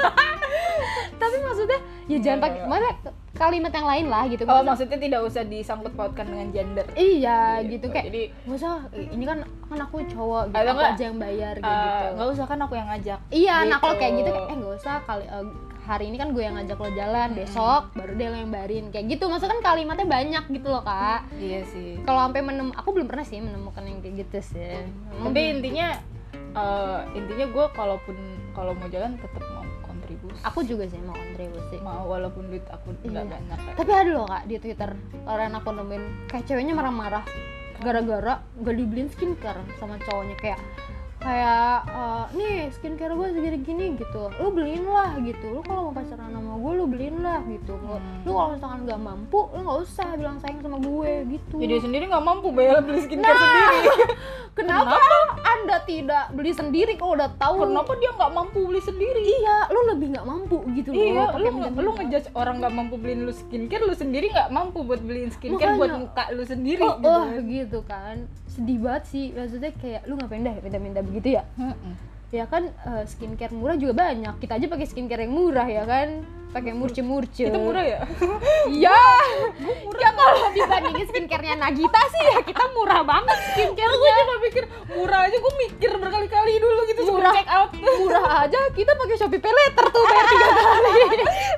tapi 1.26 1.38
maksudnya 1.42 1.78
ya 2.06 2.18
jangan 2.18 2.38
pakai 2.40 2.54
Enggak, 2.56 2.70
maksudnya 2.70 2.94
kalimat 3.36 3.68
yang 3.70 3.84
lain 3.86 4.06
lah 4.06 4.24
gitu. 4.24 4.42
Oh 4.42 4.48
Maksudnya- 4.48 4.68
maksudnya 4.70 4.98
tidak 4.98 5.20
usah 5.22 5.42
disangkut 5.44 5.92
pautkan 5.92 6.24
dengan 6.24 6.48
gender. 6.50 6.86
Iya 6.94 7.40
Gitu. 7.60 7.68
gitu, 7.68 7.86
kayak 7.90 8.06
jadi 8.06 8.22
nggak 8.42 8.56
usah 8.56 8.72
ini 8.94 9.24
kan 9.24 9.38
kan 9.66 9.78
aku 9.82 9.96
cowok 10.06 10.42
gitu 10.46 10.56
aku 10.56 10.72
nggak, 10.72 10.94
aja 10.94 11.02
yang 11.04 11.18
bayar 11.18 11.54
eh, 11.54 11.60
gitu. 11.60 12.06
Nggak 12.14 12.28
usah 12.32 12.44
kan 12.46 12.58
aku 12.58 12.74
yang 12.74 12.88
ngajak. 12.88 13.18
Iya 13.28 13.54
nah 13.66 13.76
kalau 13.76 13.92
gitu. 13.92 14.00
kayak 14.00 14.12
gitu 14.16 14.30
kayak, 14.30 14.46
eh 14.46 14.56
nggak 14.56 14.74
usah 14.74 14.94
kali 15.02 15.24
eh, 15.26 15.46
hari 15.82 16.04
ini 16.04 16.16
kan 16.16 16.28
gue 16.30 16.42
yang 16.42 16.54
ngajak 16.56 16.76
lo 16.76 16.90
jalan 16.92 17.28
besok 17.30 17.82
baru 17.92 18.12
dia 18.14 18.28
lo 18.28 18.36
yang 18.36 18.50
bayarin 18.50 18.86
kayak 18.88 19.06
gitu. 19.08 19.24
Maksudnya 19.26 19.52
kan 19.52 19.62
kalimatnya 19.64 20.06
banyak 20.08 20.44
gitu 20.48 20.68
loh 20.68 20.82
kak. 20.82 21.20
Iya 21.36 21.60
sih. 21.66 21.98
Kalau 22.00 22.20
sampai 22.22 22.40
menem 22.40 22.70
aku 22.70 22.88
belum 22.90 23.06
pernah 23.06 23.22
sih 23.22 23.38
menemukan 23.38 23.82
yang 23.82 23.98
kayak 24.00 24.14
gitu 24.22 24.38
sih. 24.48 24.80
Tapi 25.12 25.40
intinya 25.52 25.88
eh, 26.54 27.00
intinya 27.12 27.46
gue 27.46 27.66
kalaupun 27.70 28.16
kalau 28.50 28.72
mau 28.72 28.88
jalan 28.88 29.12
tetap 29.14 29.44
mau 29.44 29.65
kontribusi 30.06 30.38
aku 30.40 30.60
juga 30.62 30.84
sih 30.86 31.02
mau 31.02 31.18
kontribusi 31.18 31.76
mau 31.82 32.06
walaupun 32.06 32.46
duit 32.46 32.62
aku 32.70 32.94
nggak 33.02 33.10
Iya. 33.18 33.26
banyak 33.26 33.58
kayak. 33.58 33.74
tapi 33.74 33.90
ada 33.90 34.10
loh 34.12 34.24
kak 34.24 34.42
di 34.46 34.56
twitter 34.56 34.90
orang 35.26 35.52
aku 35.52 35.68
nemuin 35.72 36.04
kayak 36.30 36.44
ceweknya 36.46 36.72
marah-marah 36.72 37.24
gara-gara 37.76 38.40
gak 38.56 38.72
dibeliin 38.72 39.10
skincare 39.10 39.60
sama 39.76 39.98
cowoknya 40.00 40.36
kayak 40.38 40.60
kayak 41.26 41.66
eh, 41.88 42.24
nih 42.32 42.56
skincare 42.70 43.12
gue 43.12 43.28
segini 43.28 43.58
gini 43.60 43.86
gitu 43.96 44.30
lu 44.32 44.48
beliin 44.48 44.86
lah 44.86 45.18
gitu 45.18 45.46
lu 45.50 45.60
kalau 45.60 45.90
mau 45.90 45.94
pacaran 45.96 46.30
sama 46.30 46.54
gue 46.54 46.72
lu 46.72 46.84
beliin 46.86 47.16
lah 47.18 47.42
gitu 47.44 47.74
Lu- 47.76 47.94
Hmm. 47.96 48.22
lu 48.22 48.30
kalau 48.30 48.48
misalkan 48.52 48.80
nggak 48.84 49.00
mampu 49.00 49.40
lu 49.48 49.60
nggak 49.60 49.78
usah 49.80 50.08
bilang 50.14 50.38
sayang 50.38 50.60
sama 50.60 50.78
gue 50.78 51.10
gitu 51.28 51.54
Ya, 51.56 51.66
dia 51.66 51.80
sendiri 51.80 52.04
nggak 52.06 52.24
mampu 52.24 52.46
bayar 52.50 52.78
beli 52.80 53.00
skincare 53.00 53.26
Nah, 53.28 53.42
sendiri. 53.42 53.78
kenapa, 54.56 54.96
anda 55.44 55.76
tidak 55.82 56.24
beli 56.30 56.52
sendiri 56.52 56.92
kalau 56.94 57.12
udah 57.14 57.30
tahu 57.34 57.66
Kenapa 57.66 57.92
dia 57.96 58.10
nggak 58.12 58.32
mampu 58.32 58.58
beli 58.62 58.80
sendiri? 58.80 59.20
iya 59.20 59.56
lu 59.66 59.80
lebih 59.88 60.06
nggak 60.12 60.26
mampu 60.26 60.56
gitu 60.72 60.90
loh 60.90 61.02
Iya, 61.02 61.22
pakai 61.26 61.40
lu 61.40 61.48
nggak- 61.52 61.74
lu 61.76 61.90
ngejudge 61.92 62.28
orang 62.32 62.54
nggak 62.58 62.72
mampu 62.72 62.94
beliin 62.96 63.20
lu 63.22 63.32
skincare, 63.32 63.82
lu 63.82 63.94
sendiri 63.94 64.26
nggak 64.28 64.48
mampu 64.48 64.78
buat 64.80 65.00
beliin 65.00 65.30
skincare 65.30 65.74
buat 65.74 65.90
Makanya. 65.90 66.00
muka 66.00 66.24
lu 66.30 66.44
sendiri. 66.44 66.80
oh, 66.80 66.94
gitu. 66.94 67.08
oh 67.08 67.22
gitu 67.42 67.78
kan 67.84 68.16
sedih 68.46 68.78
banget 68.78 69.04
sih 69.06 69.24
maksudnya 69.30 69.68
kayak 69.74 70.00
lu 70.04 70.16
ngapain 70.16 70.40
dah 70.40 70.54
minta-minta 70.58 71.00
begitu 71.16 71.40
ya? 71.40 71.42
Mm-mm. 71.56 71.94
ya 72.28 72.44
kan 72.44 72.68
eh, 72.68 73.04
skincare 73.08 73.56
murah 73.56 73.80
juga 73.80 73.96
banyak. 73.96 74.36
Kita 74.36 74.60
aja 74.60 74.66
pakai 74.68 74.84
skincare 74.84 75.24
yang 75.24 75.32
murah 75.32 75.64
ya 75.64 75.88
kan 75.88 76.20
pakai 76.46 76.72
murce-murce 76.72 77.44
Itu 77.44 77.58
murah 77.58 77.84
ya? 77.84 78.00
Iya. 78.66 79.00
Ya 79.96 80.12
kalau 80.12 80.52
dibandingin 80.52 81.06
skincare-nya 81.08 81.56
Nagita 81.56 82.00
sih 82.06 82.22
ya 82.22 82.38
kita 82.42 82.62
murah 82.70 83.00
banget 83.00 83.32
gue 83.32 83.48
skincare-nya. 83.56 84.14
cuma 84.18 84.36
pikir 84.42 84.64
murah 84.92 85.20
aja, 85.24 85.36
gue 85.36 85.54
mikir 85.58 85.90
berkali-kali 85.90 86.52
dulu 86.56 86.80
gitu 86.86 87.00
Murah. 87.08 87.32
check 87.32 87.48
out. 87.48 87.70
Murah 87.98 88.44
aja 88.44 88.58
kita 88.70 88.92
pakai 88.92 89.16
Shopee 89.16 89.40
Pay 89.40 89.50
Later 89.50 89.86
tuh 89.88 90.02
bayar 90.04 90.26
tiga 90.26 90.48
kali. 90.52 90.92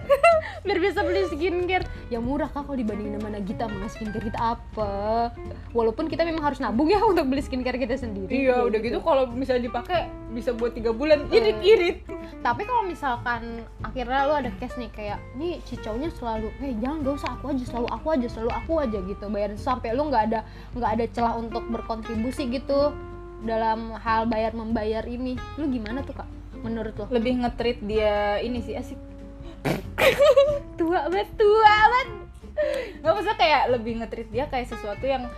Biar 0.66 0.78
bisa 0.78 1.00
beli 1.02 1.22
skincare. 1.26 1.84
Ya 2.08 2.18
murah 2.18 2.46
kak 2.46 2.64
kalau 2.64 2.78
dibandingin 2.78 3.18
sama 3.18 3.28
Nagita 3.30 3.64
mah 3.66 3.90
skincare 3.90 4.24
kita 4.24 4.40
apa? 4.54 4.92
Walaupun 5.70 6.06
kita 6.06 6.22
memang 6.22 6.44
harus 6.44 6.58
nabung 6.58 6.88
ya 6.88 7.00
untuk 7.00 7.26
beli 7.26 7.40
skincare 7.40 7.76
kita 7.76 7.96
sendiri. 7.96 8.30
Iya, 8.30 8.54
Kayak 8.54 8.66
udah 8.66 8.80
gitu 8.80 8.98
kalau 9.00 9.24
misalnya 9.28 9.66
dipakai 9.66 10.00
bisa 10.30 10.54
buat 10.54 10.72
tiga 10.72 10.90
bulan. 10.90 11.26
Irit-irit. 11.28 12.06
Tapi 12.38 12.62
kalau 12.62 12.82
misalkan 12.82 13.42
akhirnya 13.80 14.24
lu 14.24 14.34
ada 14.36 14.50
case 14.56 14.76
nih 14.76 14.90
kayak 14.90 15.18
nih 15.34 15.58
cicaunya 15.62 16.08
selalu, 16.10 16.48
eh 16.60 16.72
jangan 16.78 17.02
gak 17.02 17.14
usah 17.18 17.30
aku 17.34 17.44
aja 17.50 17.64
selalu 17.66 17.88
aku 17.90 18.06
aja 18.10 18.26
selalu 18.28 18.50
aku 18.54 18.72
aja 18.78 18.98
gitu 19.02 19.24
bayar 19.26 19.50
sampai 19.54 19.90
lu 19.92 20.06
nggak 20.06 20.24
ada 20.30 20.40
nggak 20.72 20.90
ada 20.94 21.04
celah 21.10 21.34
untuk 21.34 21.66
berkontribusi 21.66 22.46
gitu 22.48 22.94
dalam 23.38 23.94
hal 23.96 24.26
bayar 24.26 24.50
membayar 24.50 25.02
ini, 25.04 25.38
lu 25.54 25.66
gimana 25.66 26.02
tuh 26.02 26.14
kak? 26.14 26.28
Menurut 26.58 26.90
lo? 26.94 27.06
Lebih 27.06 27.38
nge-treat 27.38 27.78
dia 27.80 28.38
ini 28.38 28.58
sih 28.58 28.74
asik. 28.74 28.98
Tua 30.78 31.06
banget, 31.06 31.28
tua 31.34 31.62
banget. 31.86 32.08
Nggak 32.98 33.12
maksudnya 33.14 33.38
kayak 33.38 33.62
lebih 33.70 33.92
nge-treat 34.02 34.28
dia 34.30 34.44
kayak 34.46 34.66
sesuatu 34.66 35.06
yang 35.06 35.30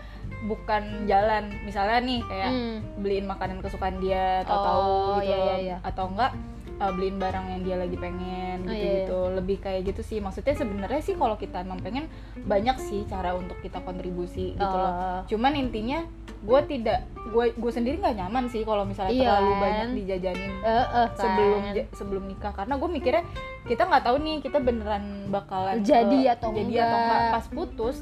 bukan 0.49 1.04
jalan. 1.04 1.52
Misalnya 1.62 2.00
nih 2.00 2.20
kayak 2.25 2.50
Hmm. 2.50 2.76
beliin 2.97 3.28
makanan 3.28 3.61
kesukaan 3.61 4.00
dia 4.00 4.40
atau 4.44 4.56
Oh, 4.56 4.64
tahu 4.64 4.88
gitu 5.20 5.28
iya, 5.28 5.37
iya, 5.37 5.56
iya. 5.61 5.76
atau 5.85 6.09
enggak 6.09 6.32
uh, 6.81 6.91
beliin 6.91 7.17
barang 7.17 7.47
yang 7.47 7.61
dia 7.61 7.77
lagi 7.77 7.95
pengen 7.95 8.59
Oh, 8.61 8.67
gitu 8.67 8.75
iya, 8.75 8.93
gitu 9.03 9.19
lebih 9.33 9.57
kayak 9.59 9.81
gitu 9.87 10.03
sih 10.03 10.19
maksudnya 10.19 10.53
sebenarnya 10.53 11.01
sih 11.01 11.15
kalau 11.15 11.37
kita 11.37 11.61
emang 11.61 11.79
pengen 11.79 12.09
banyak 12.41 12.77
sih 12.79 13.05
cara 13.05 13.33
untuk 13.33 13.61
kita 13.61 13.79
kontribusi 13.81 14.53
gitu 14.53 14.65
loh 14.75 14.89
Oh. 14.91 15.21
cuman 15.27 15.53
intinya 15.55 16.03
gue 16.41 16.61
tidak 16.67 17.05
gue 17.27 17.53
gue 17.53 17.71
sendiri 17.71 17.97
nggak 17.97 18.17
nyaman 18.19 18.49
sih 18.49 18.65
kalau 18.65 18.83
misalnya 18.83 19.13
Iya 19.13 19.29
terlalu 19.31 19.51
kan? 19.51 19.61
banyak 19.61 19.89
dijajanin 19.95 20.53
eh, 20.59 20.85
kan. 20.89 21.09
sebelum 21.15 21.61
ja- 21.71 21.89
sebelum 21.93 22.25
nikah 22.27 22.53
karena 22.55 22.75
gue 22.75 22.89
mikirnya 22.91 23.25
kita 23.63 23.83
nggak 23.85 24.03
tahu 24.03 24.17
nih 24.19 24.37
kita 24.41 24.59
beneran 24.59 25.05
bakalan 25.29 25.77
Jadi 25.83 26.19
ke- 26.23 26.33
atau 26.33 26.49
jadi 26.51 26.65
enggak. 26.67 26.87
atau 26.87 26.99
enggak 26.99 27.21
pas 27.31 27.47
putus 27.47 27.97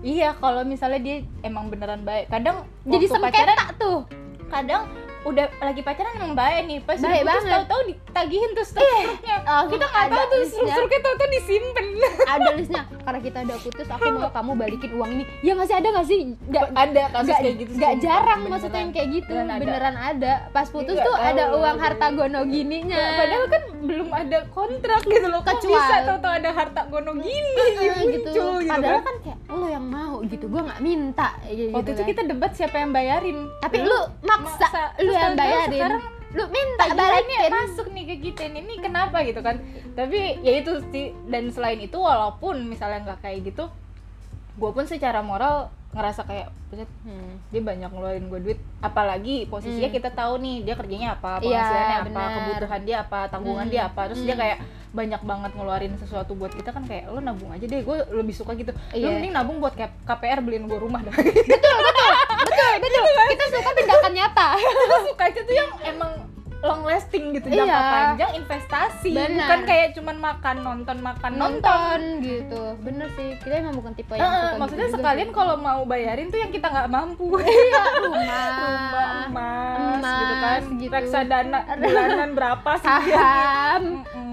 iya 0.00 0.30
kalau 0.32 0.62
misalnya 0.62 1.00
dia 1.00 1.16
emang 1.42 1.66
beneran 1.66 2.00
baik 2.00 2.26
kadang 2.28 2.62
jadi 2.84 3.04
waktu 3.04 3.18
pacaran 3.20 3.34
sengketa 3.50 3.74
tuh. 3.76 3.98
kadang 4.46 4.82
udah 5.26 5.46
lagi 5.58 5.80
pacaran 5.80 6.12
emang 6.14 6.32
baik 6.32 6.62
nih. 6.64 6.78
Pas 6.80 6.96
Baik 6.96 7.20
putus 7.20 7.26
banget. 7.28 7.52
tahu-tahu 7.52 7.80
ditagihin 7.84 8.50
tuh 8.52 8.64
strukturnya 8.64 9.36
Oh, 9.44 9.62
kita 9.66 9.84
nggak 9.84 10.06
tahu 10.08 10.24
tuh 10.24 10.40
strukturnya 10.46 11.00
tahu-tahu 11.00 11.28
disimpan 11.32 11.86
ada 12.34 12.50
listnya. 12.52 12.82
Karena 12.96 13.20
kita 13.20 13.38
udah 13.42 13.58
putus 13.58 13.86
aku 13.88 14.04
mau 14.12 14.30
kamu 14.30 14.52
balikin 14.54 14.90
uang 14.92 15.10
ini. 15.12 15.24
Ya 15.40 15.52
nggak 15.52 15.66
sih 15.66 15.76
ada 15.76 15.88
nggak 15.90 16.06
sih? 16.06 16.20
Nggak 16.44 16.64
ada 16.72 17.02
kasus 17.08 17.26
nggak 17.26 17.40
kayak 17.40 17.56
gitu 17.56 17.70
nggak 17.76 17.94
jarang 17.98 18.38
Beneran. 18.38 18.52
maksudnya 18.52 18.80
yang 18.80 18.92
kayak 18.92 19.08
gitu. 19.12 19.32
Beneran 19.32 19.50
ada. 19.50 19.60
beneran 19.60 19.96
ada. 19.96 20.32
Pas 20.50 20.66
putus 20.66 20.94
Nggak 20.94 21.06
tuh 21.06 21.14
ada 21.16 21.42
tahu. 21.44 21.58
uang 21.58 21.78
harta 21.78 22.06
gono 22.12 22.40
gininya 22.46 22.96
Ya, 22.96 23.08
padahal 23.16 23.44
kan 23.48 23.62
belum 23.82 24.08
ada 24.10 24.38
kontrak 24.48 25.02
gitu 25.04 25.26
loh. 25.26 25.40
Kok 25.40 25.50
Kecuali- 25.52 25.74
bisa 25.76 25.94
tahu-tahu 26.04 26.32
ada 26.34 26.50
harta 26.52 26.80
gono 26.86 27.12
gini 27.16 27.50
gitu. 28.06 28.14
gitu 28.30 28.40
padahal 28.64 29.00
kan 29.00 29.04
kan 29.04 29.16
kayak 29.22 29.38
lo 29.48 29.66
yang 29.66 29.82
mau 29.84 30.14
gitu. 30.22 30.44
Gue 30.46 30.62
nggak 30.62 30.80
minta. 30.80 31.28
Waktu 31.42 31.58
gitu 31.58 31.90
itu 31.90 31.92
kan. 31.96 32.08
kita 32.08 32.22
debat 32.26 32.50
siapa 32.52 32.76
yang 32.76 32.90
bayarin. 32.90 33.38
Tapi 33.58 33.76
lu 33.80 33.98
maksa, 34.22 34.68
lu 34.98 35.12
yang 35.18 35.34
bayarin 35.34 35.70
sekarang 35.72 36.02
lu 36.28 36.44
minta 36.46 36.84
balikin 36.92 37.50
masuk 37.50 37.86
nih 37.90 38.04
ke 38.04 38.14
kita 38.20 38.42
ini 38.46 38.76
kenapa 38.76 39.24
gitu 39.24 39.40
kan 39.40 39.56
tapi 39.92 40.36
ya 40.38 40.52
itu 40.54 40.72
sih 40.90 41.16
dan 41.24 41.48
selain 41.48 41.80
itu 41.80 41.96
walaupun 41.96 42.60
misalnya 42.62 43.00
nggak 43.02 43.20
kayak 43.20 43.40
gitu 43.46 43.64
gue 44.54 44.70
pun 44.70 44.84
secara 44.84 45.20
moral 45.20 45.68
ngerasa 45.92 46.24
kayak 46.24 46.52
"Buset, 46.68 46.88
Hmm. 47.02 47.40
dia 47.48 47.62
banyak 47.62 47.88
ngeluarin 47.88 48.28
gue 48.28 48.40
duit 48.42 48.58
apalagi 48.80 49.48
posisinya 49.48 49.88
Hmm. 49.88 49.96
kita 49.96 50.10
tahu 50.12 50.36
nih 50.36 50.56
dia 50.60 50.74
kerjanya 50.76 51.08
apa 51.14 51.40
Iya, 51.40 51.44
penghasilannya 51.46 51.96
apa 51.96 52.04
benar. 52.06 52.30
kebutuhan 52.34 52.80
dia 52.84 52.96
apa 53.00 53.20
tanggungan 53.26 53.64
Hmm. 53.64 53.72
dia 53.72 53.82
apa 53.86 54.00
terus 54.04 54.20
dia 54.20 54.34
Hmm. 54.34 54.42
kayak 54.42 54.58
banyak 54.96 55.20
banget 55.20 55.50
ngeluarin 55.52 55.92
sesuatu 55.94 56.32
buat 56.32 56.50
kita 56.50 56.72
kan 56.72 56.82
kayak 56.82 57.06
lo 57.06 57.20
nabung 57.20 57.52
aja 57.52 57.62
deh 57.62 57.80
gue 57.80 57.96
lebih 58.10 58.32
suka 58.32 58.56
gitu. 58.56 58.72
Lo 58.72 58.96
Iya. 58.96 59.12
mending 59.12 59.30
nabung 59.30 59.60
buat 59.60 59.76
KPR 59.76 60.40
beliin 60.40 60.64
gue 60.64 60.78
rumah 60.78 61.04
dah 61.04 61.12
betul 61.20 61.76
betul 62.78 63.26
kita 63.28 63.44
suka 63.52 63.70
tindakan 63.72 64.12
nyata. 64.12 64.48
Gue 64.88 65.00
suka 65.04 65.22
aja 65.24 65.40
tuh 65.42 65.54
yang 65.54 65.70
emang 65.84 66.12
long 66.58 66.82
lasting 66.82 67.30
gitu 67.32 67.46
jangka 67.46 67.68
Iya. 67.68 67.92
panjang 67.92 68.32
investasi. 68.34 69.12
Benar. 69.12 69.38
bukan 69.38 69.60
kayak 69.62 69.88
cuman 69.92 70.16
makan 70.16 70.56
nonton 70.62 70.96
makan 70.98 71.32
nonton. 71.32 71.60
Nonton 71.60 72.00
gitu. 72.22 72.62
Bener 72.80 73.08
sih 73.12 73.28
kita 73.36 73.54
emang 73.60 73.74
bukan 73.74 73.92
tipe 73.92 74.14
yang 74.14 74.24
suka 74.24 74.56
maksudnya 74.56 74.86
gitu 74.86 74.96
sekalian 74.96 75.30
kalau 75.30 75.54
mau 75.56 75.84
bayarin 75.84 76.26
tuh 76.26 76.38
yang 76.38 76.50
kita 76.50 76.66
nggak 76.66 76.88
mampu. 76.88 77.28
Iya 77.44 77.82
rumah 77.98 78.46
rumah 78.56 79.10
emas, 79.26 79.98
emas, 80.00 80.14
gitu 80.14 80.34
kan. 80.36 80.60
gitu. 80.80 80.92
reksadana 80.92 81.58
bulanan 81.76 82.30
berapa 82.32 82.70
sih? 82.74 82.88
Saham 82.88 83.82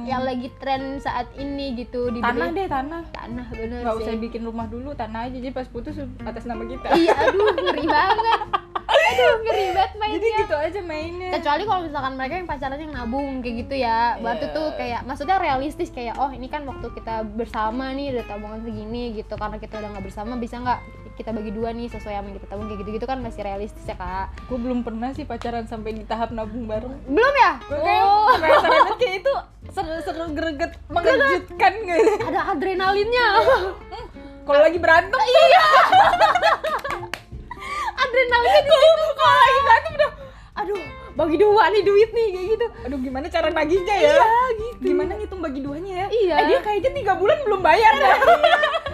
Yang 0.03 0.23
lagi 0.23 0.47
tren 0.59 0.83
saat 0.99 1.27
ini 1.39 1.73
gitu 1.79 2.11
dibeli 2.11 2.23
tanah 2.23 2.47
deh 2.51 2.67
tanah. 2.67 3.03
Tanah 3.09 3.45
bener 3.51 3.79
nggak 3.81 3.95
sih. 3.97 4.03
usah 4.05 4.13
bikin 4.19 4.41
rumah 4.43 4.67
dulu 4.67 4.91
tanah 4.93 5.29
aja 5.29 5.37
jadi 5.37 5.51
pas 5.55 5.67
putus 5.67 5.95
atas 5.99 6.43
nama 6.43 6.63
kita. 6.67 6.87
Iya 6.93 7.13
aduh 7.15 7.47
ngeri 7.55 7.85
banget. 7.87 8.39
Aduh 8.83 9.33
ngeri 9.47 9.67
banget 9.71 9.91
jadi 9.93 10.01
mainnya 10.03 10.39
gitu 10.43 10.55
aja 10.55 10.79
mainnya. 10.83 11.29
Kecuali 11.39 11.63
kalau 11.65 11.81
misalkan 11.87 12.13
mereka 12.19 12.33
yang 12.39 12.49
pacaran 12.49 12.79
yang 12.79 12.93
nabung 12.93 13.31
kayak 13.39 13.55
gitu 13.67 13.75
ya. 13.79 13.99
Iya. 14.19 14.47
tuh 14.51 14.67
kayak 14.75 15.01
maksudnya 15.07 15.37
realistis 15.39 15.89
kayak 15.89 16.15
oh 16.19 16.29
ini 16.29 16.47
kan 16.51 16.67
waktu 16.67 16.87
kita 16.91 17.23
bersama 17.23 17.93
nih 17.95 18.17
ada 18.17 18.23
tabungan 18.35 18.61
segini 18.61 19.15
gitu 19.15 19.33
karena 19.39 19.57
kita 19.57 19.79
udah 19.79 19.89
nggak 19.97 20.05
bersama 20.05 20.33
bisa 20.35 20.59
nggak 20.59 21.02
kita 21.13 21.29
bagi 21.29 21.53
dua 21.53 21.69
nih 21.77 21.87
sesuai 21.93 22.13
yang 22.13 22.25
kita 22.33 22.45
tabung 22.49 22.65
kayak 22.65 22.79
gitu 22.81 22.89
gitu 22.97 23.05
kan 23.05 23.21
masih 23.21 23.45
realistis 23.45 23.85
ya 23.85 23.93
kak. 23.93 24.33
Gue 24.49 24.57
belum 24.57 24.81
pernah 24.81 25.13
sih 25.13 25.25
pacaran 25.29 25.69
sampai 25.69 25.93
di 25.93 26.03
tahap 26.09 26.33
nabung 26.33 26.65
bareng. 26.65 26.93
Belum 27.05 27.33
ya? 27.37 27.51
Gue 27.69 27.79
kayak 27.85 28.03
oh. 28.05 28.33
penasaran 28.41 28.81
kayak 28.97 29.15
itu 29.21 29.33
seru-seru 29.69 30.25
greget 30.33 30.71
mengejutkan 30.89 31.73
gitu. 31.85 32.11
Ada 32.33 32.41
adrenalinnya. 32.57 33.27
Kalau 34.43 34.59
lagi 34.59 34.79
berantem 34.81 35.19
iya. 35.21 35.65
adrenalinnya 38.03 38.61
di 38.65 38.71
situ. 38.73 39.13
kalau 39.13 39.37
lagi 39.37 39.59
berantem 39.61 39.91
udah 39.93 40.11
aduh 40.53 40.81
bagi 41.13 41.37
dua 41.37 41.63
nih 41.69 41.83
duit 41.85 42.09
nih 42.09 42.27
kayak 42.33 42.47
gitu. 42.57 42.65
Aduh 42.89 42.97
gimana 42.97 43.25
cara 43.29 43.47
nagihnya 43.53 43.95
ya? 44.01 44.17
Iya 44.17 44.37
gitu. 44.57 44.81
Gimana 44.89 45.11
ngitung 45.21 45.41
bagi 45.45 45.59
duanya 45.61 45.93
ya? 45.93 46.07
Iya. 46.09 46.35
eh, 46.41 46.45
dia 46.49 46.59
kayaknya 46.65 46.91
tiga 46.97 47.13
bulan 47.13 47.37
belum 47.45 47.61
bayar 47.61 47.93
kalau 48.01 48.92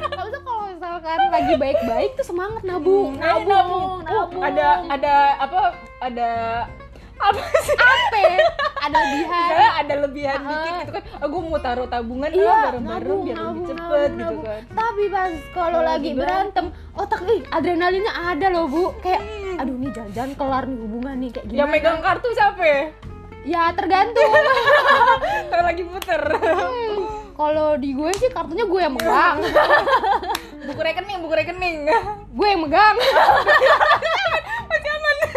misalkan 1.00 1.32
lagi 1.32 1.54
baik-baik 1.56 2.12
tuh 2.14 2.26
semangat 2.26 2.62
nabung 2.62 3.16
Eh, 3.16 3.24
nabung 3.24 4.04
Oh, 4.04 4.04
nabung 4.04 4.44
ada 4.44 4.68
ada 4.86 5.14
apa 5.40 5.62
ada 6.02 6.30
apa 7.16 7.40
sih? 7.62 7.76
Apa? 7.76 8.20
Ada 8.80 8.96
lebihan. 9.06 9.28
Misalnya 9.44 9.72
ada 9.76 9.94
lebihan 9.98 10.38
Ah. 10.38 10.48
dikit 10.50 10.72
gitu 10.74 10.92
kan 10.94 11.04
aku 11.20 11.36
mau 11.42 11.60
taruh 11.60 11.84
tabungan 11.86 12.32
Iya, 12.32 12.48
ah, 12.48 12.60
bareng-bareng 12.66 12.84
nabung, 13.06 13.22
biar 13.22 13.36
lebih 13.36 13.44
nabung, 13.46 13.66
cepet 13.66 13.80
nabung, 13.80 14.04
gitu 14.10 14.20
nabung. 14.20 14.44
kan. 14.46 14.62
Tapi 14.72 15.04
pas 15.10 15.32
kalau 15.54 15.80
lagi 15.82 16.12
berantem 16.14 16.66
otak 16.94 17.22
ih 17.26 17.42
adrenalinnya 17.50 18.14
ada 18.14 18.48
loh 18.50 18.66
bu. 18.66 18.84
Kayak 19.00 19.22
aduh 19.56 19.76
nih 19.78 19.92
jangan-jangan 19.94 20.32
kelar 20.36 20.64
nih 20.66 20.80
hubungan 20.80 21.16
nih 21.18 21.30
kayak 21.30 21.46
gimana? 21.46 21.60
yang 21.60 21.70
megang 21.70 22.00
kartu 22.02 22.28
siapa 22.32 22.64
ya? 22.66 22.82
ya 23.42 23.64
tergantung. 23.72 24.32
Kalau 25.50 25.64
lagi 25.66 25.84
muter. 25.86 26.22
Hmm, 26.36 26.96
kalau 27.34 27.68
di 27.76 27.90
gue 27.92 28.12
sih 28.16 28.28
kartunya 28.30 28.64
gue 28.64 28.80
yang 28.82 28.92
megang 28.94 29.38
buku 30.66 30.82
rekening 30.82 31.18
buku 31.24 31.36
rekening. 31.36 31.78
Gue 32.38 32.48
yang 32.50 32.62
megang. 32.64 32.98
Aman 34.90 35.18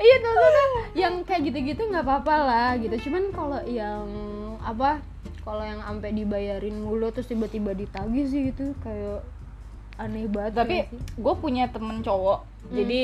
iya 0.00 0.16
tuh 0.24 0.32
tuh, 0.32 0.50
tuh. 0.50 0.70
yang 0.96 1.14
kayak 1.28 1.52
gitu-gitu 1.52 1.82
nggak 1.92 2.02
apa-apa 2.02 2.34
lah 2.48 2.70
gitu. 2.80 2.96
Cuman 3.08 3.28
kalau 3.30 3.60
yang 3.68 4.08
apa 4.64 5.04
kalau 5.44 5.64
yang 5.64 5.80
sampai 5.84 6.10
dibayarin 6.16 6.80
mulu 6.80 7.12
terus 7.12 7.28
tiba-tiba 7.28 7.76
ditagih 7.76 8.24
sih 8.28 8.40
gitu 8.52 8.72
kayak 8.84 9.24
aneh 10.00 10.24
banget 10.32 10.52
tapi 10.56 10.76
gue 10.96 11.34
punya 11.36 11.68
temen 11.68 12.00
cowok 12.00 12.48
Hmm. 12.60 12.76
jadi 12.76 13.00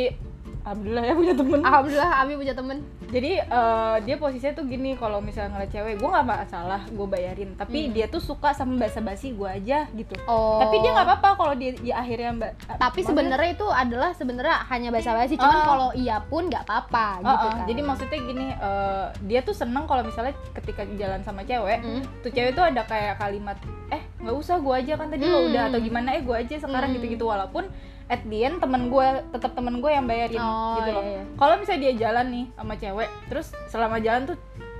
alhamdulillah 0.66 1.04
ya 1.04 1.14
punya 1.14 1.30
temen 1.32 1.58
alhamdulillah 1.62 2.10
Ami 2.18 2.34
punya 2.34 2.50
temen 2.52 2.76
jadi 3.06 3.30
eh, 3.38 3.96
dia 4.02 4.16
posisinya 4.16 4.50
tuh 4.52 4.66
gini 4.66 4.90
kalau 4.92 5.22
misalnya 5.22 5.54
ngeliat 5.54 5.70
cewek 5.70 5.94
gue 5.94 6.08
nggak 6.10 6.26
masalah 6.26 6.82
gue 6.84 7.06
bayarin 7.06 7.54
tapi 7.54 7.78
Hmm. 7.78 7.94
dia 7.94 8.06
tuh 8.06 8.18
suka 8.18 8.50
sama 8.50 8.74
basa-basi 8.76 9.30
gue 9.30 9.46
aja 9.46 9.86
gitu 9.88 10.18
oh 10.26 10.58
tapi 10.58 10.82
dia 10.82 10.90
nggak 10.90 11.06
apa-apa 11.06 11.28
kalau 11.36 11.54
dia 11.54 11.70
di 11.72 11.94
akhirnya 11.94 12.34
mbak 12.34 12.50
tapi 12.74 13.00
sebenarnya 13.00 13.50
itu 13.52 13.66
adalah 13.68 14.10
sebenarnya 14.10 14.56
hanya 14.66 14.90
basa-basi 14.90 15.38
cuman 15.38 15.54
Ah. 15.54 15.64
kalau 15.64 15.88
iya 15.94 16.18
pun 16.20 16.42
nggak 16.44 16.64
apa-apa 16.64 17.06
Oh, 17.16 17.22
gitu 17.22 17.36
oh, 17.38 17.52
kan 17.52 17.64
jadi 17.64 17.80
maksudnya 17.80 18.18
gini 18.20 18.46
eh, 18.50 19.06
dia 19.22 19.40
tuh 19.40 19.54
seneng 19.54 19.86
kalau 19.86 20.02
misalnya 20.02 20.34
ketika 20.52 20.82
jalan 20.92 21.22
sama 21.22 21.40
cewek 21.42 21.78
Hmm. 21.78 22.02
tuh 22.20 22.30
cewek 22.30 22.52
tuh 22.52 22.64
ada 22.64 22.82
kayak 22.82 23.14
kalimat 23.16 23.54
eh 23.88 24.02
nggak 24.18 24.34
usah 24.34 24.58
gue 24.58 24.74
aja 24.74 24.98
kan 24.98 25.06
tadi 25.06 25.22
lo 25.22 25.38
Hmm. 25.38 25.48
udah 25.48 25.62
atau 25.70 25.78
gimana 25.78 26.08
eh 26.12 26.22
gue 26.22 26.34
aja 26.34 26.58
sekarang 26.58 26.90
Hmm. 26.90 26.96
gitu-gitu 26.98 27.22
walaupun 27.22 27.70
at 28.06 28.22
the 28.22 28.38
end 28.40 28.56
temen 28.56 28.86
gue 28.86 29.06
tetap 29.30 29.52
temen 29.52 29.78
gue 29.78 29.88
yang 29.88 30.04
bayarin 30.04 30.38
Oh, 30.38 30.78
gitu 30.78 30.90
loh. 30.90 31.02
iya, 31.02 31.12
iya. 31.12 31.22
kalau 31.34 31.54
misalnya 31.56 31.80
dia 31.82 31.94
jalan 32.00 32.26
nih 32.28 32.44
sama 32.52 32.74
cewek 32.74 33.08
terus 33.26 33.46
selama 33.66 33.96
jalan 33.98 34.22
tuh 34.24 34.36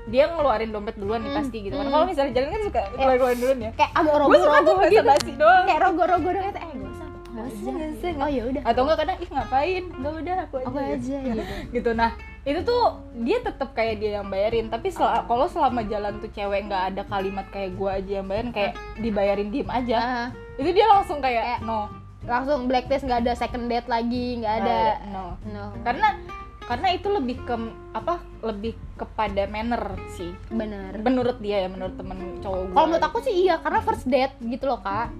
dia 0.06 0.25
ngeluarin 0.28 0.71
dompet 0.71 0.95
duluan 0.95 1.18
nih 1.18 1.30
Hmm. 1.30 1.38
pasti 1.40 1.59
gitu 1.61 1.75
kan. 1.75 1.83
Hmm. 1.83 1.92
kalau 1.92 2.04
misalnya 2.06 2.33
jalan 2.33 2.49
kan 2.49 2.61
suka 2.62 2.80
keluar 2.88 3.16
keluarin 3.16 3.38
duluan 3.40 3.59
ya. 3.59 3.71
kayak 3.73 3.90
agak 3.92 4.06
gue 4.06 4.14
tuh 4.14 4.23
rogo-rogo 4.47 4.73
basa 4.73 4.87
gitu. 4.88 5.02
basi 5.04 5.30
doang. 5.35 5.64
Kayak 5.66 5.80
rogo-rogo 5.83 6.28
doang 6.30 6.45
kayak 6.47 6.62
eh 6.62 6.78
usah, 6.78 7.09
nggak 7.28 7.47
usah, 7.92 8.11
oh 8.16 8.30
ya 8.30 8.42
udah. 8.47 8.62
Atau 8.64 8.80
enggak 8.80 8.99
kadang 8.99 9.18
ih 9.18 9.28
ngapain? 9.28 9.85
Nggak 9.92 10.12
udah 10.16 10.37
aku 10.40 10.54
aja 10.56 10.66
aku 10.66 10.78
aja. 10.78 11.16
gitu. 11.26 11.42
Gitu. 11.75 11.90
Nah 11.92 12.11
itu 12.42 12.61
tuh 12.62 12.83
dia 13.18 13.38
tetap 13.40 13.68
kayak 13.75 13.95
dia 13.99 14.11
yang 14.16 14.30
bayarin. 14.30 14.66
Tapi 14.66 14.88
sel- 14.88 15.26
kalau 15.26 15.47
selama 15.47 15.83
jalan 15.83 16.14
tuh 16.16 16.30
cewek 16.30 16.64
nggak 16.64 16.83
ada 16.88 17.02
kalimat 17.04 17.47
kayak 17.50 17.75
gua 17.75 17.99
aja 17.99 18.12
yang 18.16 18.26
bayarin 18.26 18.50
kayak 18.52 18.73
dibayarin 18.97 19.50
diem 19.50 19.66
aja. 19.66 19.99
Ah, 19.99 20.28
itu 20.54 20.71
dia 20.71 20.87
langsung 20.87 21.18
kayak 21.18 21.42
Kayak, 21.45 21.61
no 21.61 21.90
langsung 22.26 22.66
blacklist 22.66 23.06
nggak 23.06 23.23
ada 23.23 23.33
second 23.38 23.71
date 23.71 23.87
lagi 23.87 24.42
nggak 24.42 24.54
ada. 24.62 24.78
no. 25.14 25.25
No. 25.50 25.64
Karena 25.87 26.18
karena 26.66 26.99
itu 26.99 27.06
lebih 27.06 27.38
ke 27.47 27.54
apa 27.95 28.18
lebih 28.42 28.75
kepada 28.99 29.47
manner 29.47 29.95
sih. 30.18 30.35
Benar. 30.50 30.99
Menurut 30.99 31.38
dia 31.38 31.64
ya 31.64 31.68
menurut 31.71 31.95
temen 31.95 32.42
cowok 32.42 32.62
gua 32.71 32.75
kalau 32.75 32.87
menurut 32.90 33.06
aku 33.06 33.18
sih 33.23 33.35
iya 33.47 33.62
karena 33.62 33.80
first 33.87 34.04
date 34.11 34.35
gitu 34.42 34.66
loh 34.66 34.83
kak. 34.83 35.14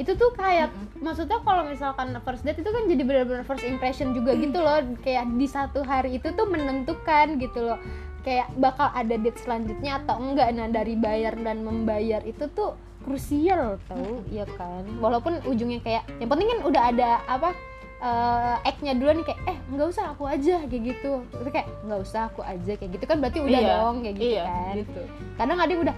Itu 0.00 0.16
tuh 0.16 0.32
kayak 0.32 0.72
maksudnya 1.04 1.44
kalau 1.44 1.68
misalkan 1.68 2.16
first 2.24 2.48
date 2.48 2.64
itu 2.64 2.70
kan 2.72 2.88
jadi 2.88 3.02
benar-benar 3.04 3.44
first 3.44 3.68
impression 3.68 4.16
juga 4.16 4.32
gitu 4.40 4.56
loh. 4.56 4.80
Kayak 5.04 5.28
di 5.36 5.44
satu 5.44 5.84
hari 5.84 6.16
itu 6.16 6.32
tuh 6.32 6.48
menentukan 6.48 7.36
gitu 7.36 7.68
loh. 7.68 7.78
Kayak 8.24 8.48
bakal 8.56 8.88
ada 8.96 9.20
date 9.20 9.36
selanjutnya 9.44 10.00
atau 10.00 10.16
enggak. 10.16 10.48
Nah 10.56 10.72
dari 10.72 10.96
bayar 10.96 11.36
dan 11.36 11.60
membayar 11.60 12.24
itu 12.24 12.48
tuh 12.56 12.87
krusial 13.02 13.76
tau 13.86 14.22
ya 14.28 14.44
kan? 14.56 14.82
Walaupun 14.98 15.42
ujungnya 15.44 15.80
kayak 15.80 16.02
yang 16.18 16.28
penting 16.28 16.48
kan 16.48 16.60
udah 16.64 16.82
ada 16.90 17.10
apa 17.24 17.50
eh 17.98 18.54
act-nya 18.62 18.94
dulu 18.94 19.10
nih 19.10 19.26
kayak 19.26 19.40
eh 19.50 19.56
nggak 19.74 19.88
usah 19.90 20.14
aku 20.14 20.22
aja 20.24 20.62
kayak 20.66 20.82
gitu. 20.94 21.12
Itu 21.34 21.50
kayak 21.50 21.66
nggak 21.82 22.00
usah 22.02 22.30
aku 22.30 22.40
aja 22.42 22.72
kayak 22.78 22.90
gitu 22.94 23.04
kan 23.04 23.18
berarti 23.18 23.38
udah 23.42 23.60
Iya, 23.60 23.70
dong 23.74 23.94
kayak 24.02 24.14
gitu 24.16 24.30
iya 24.30 24.42
kan? 24.46 24.74
gitu. 24.78 25.00
Kadang 25.34 25.58
ada 25.58 25.72
udah 25.74 25.96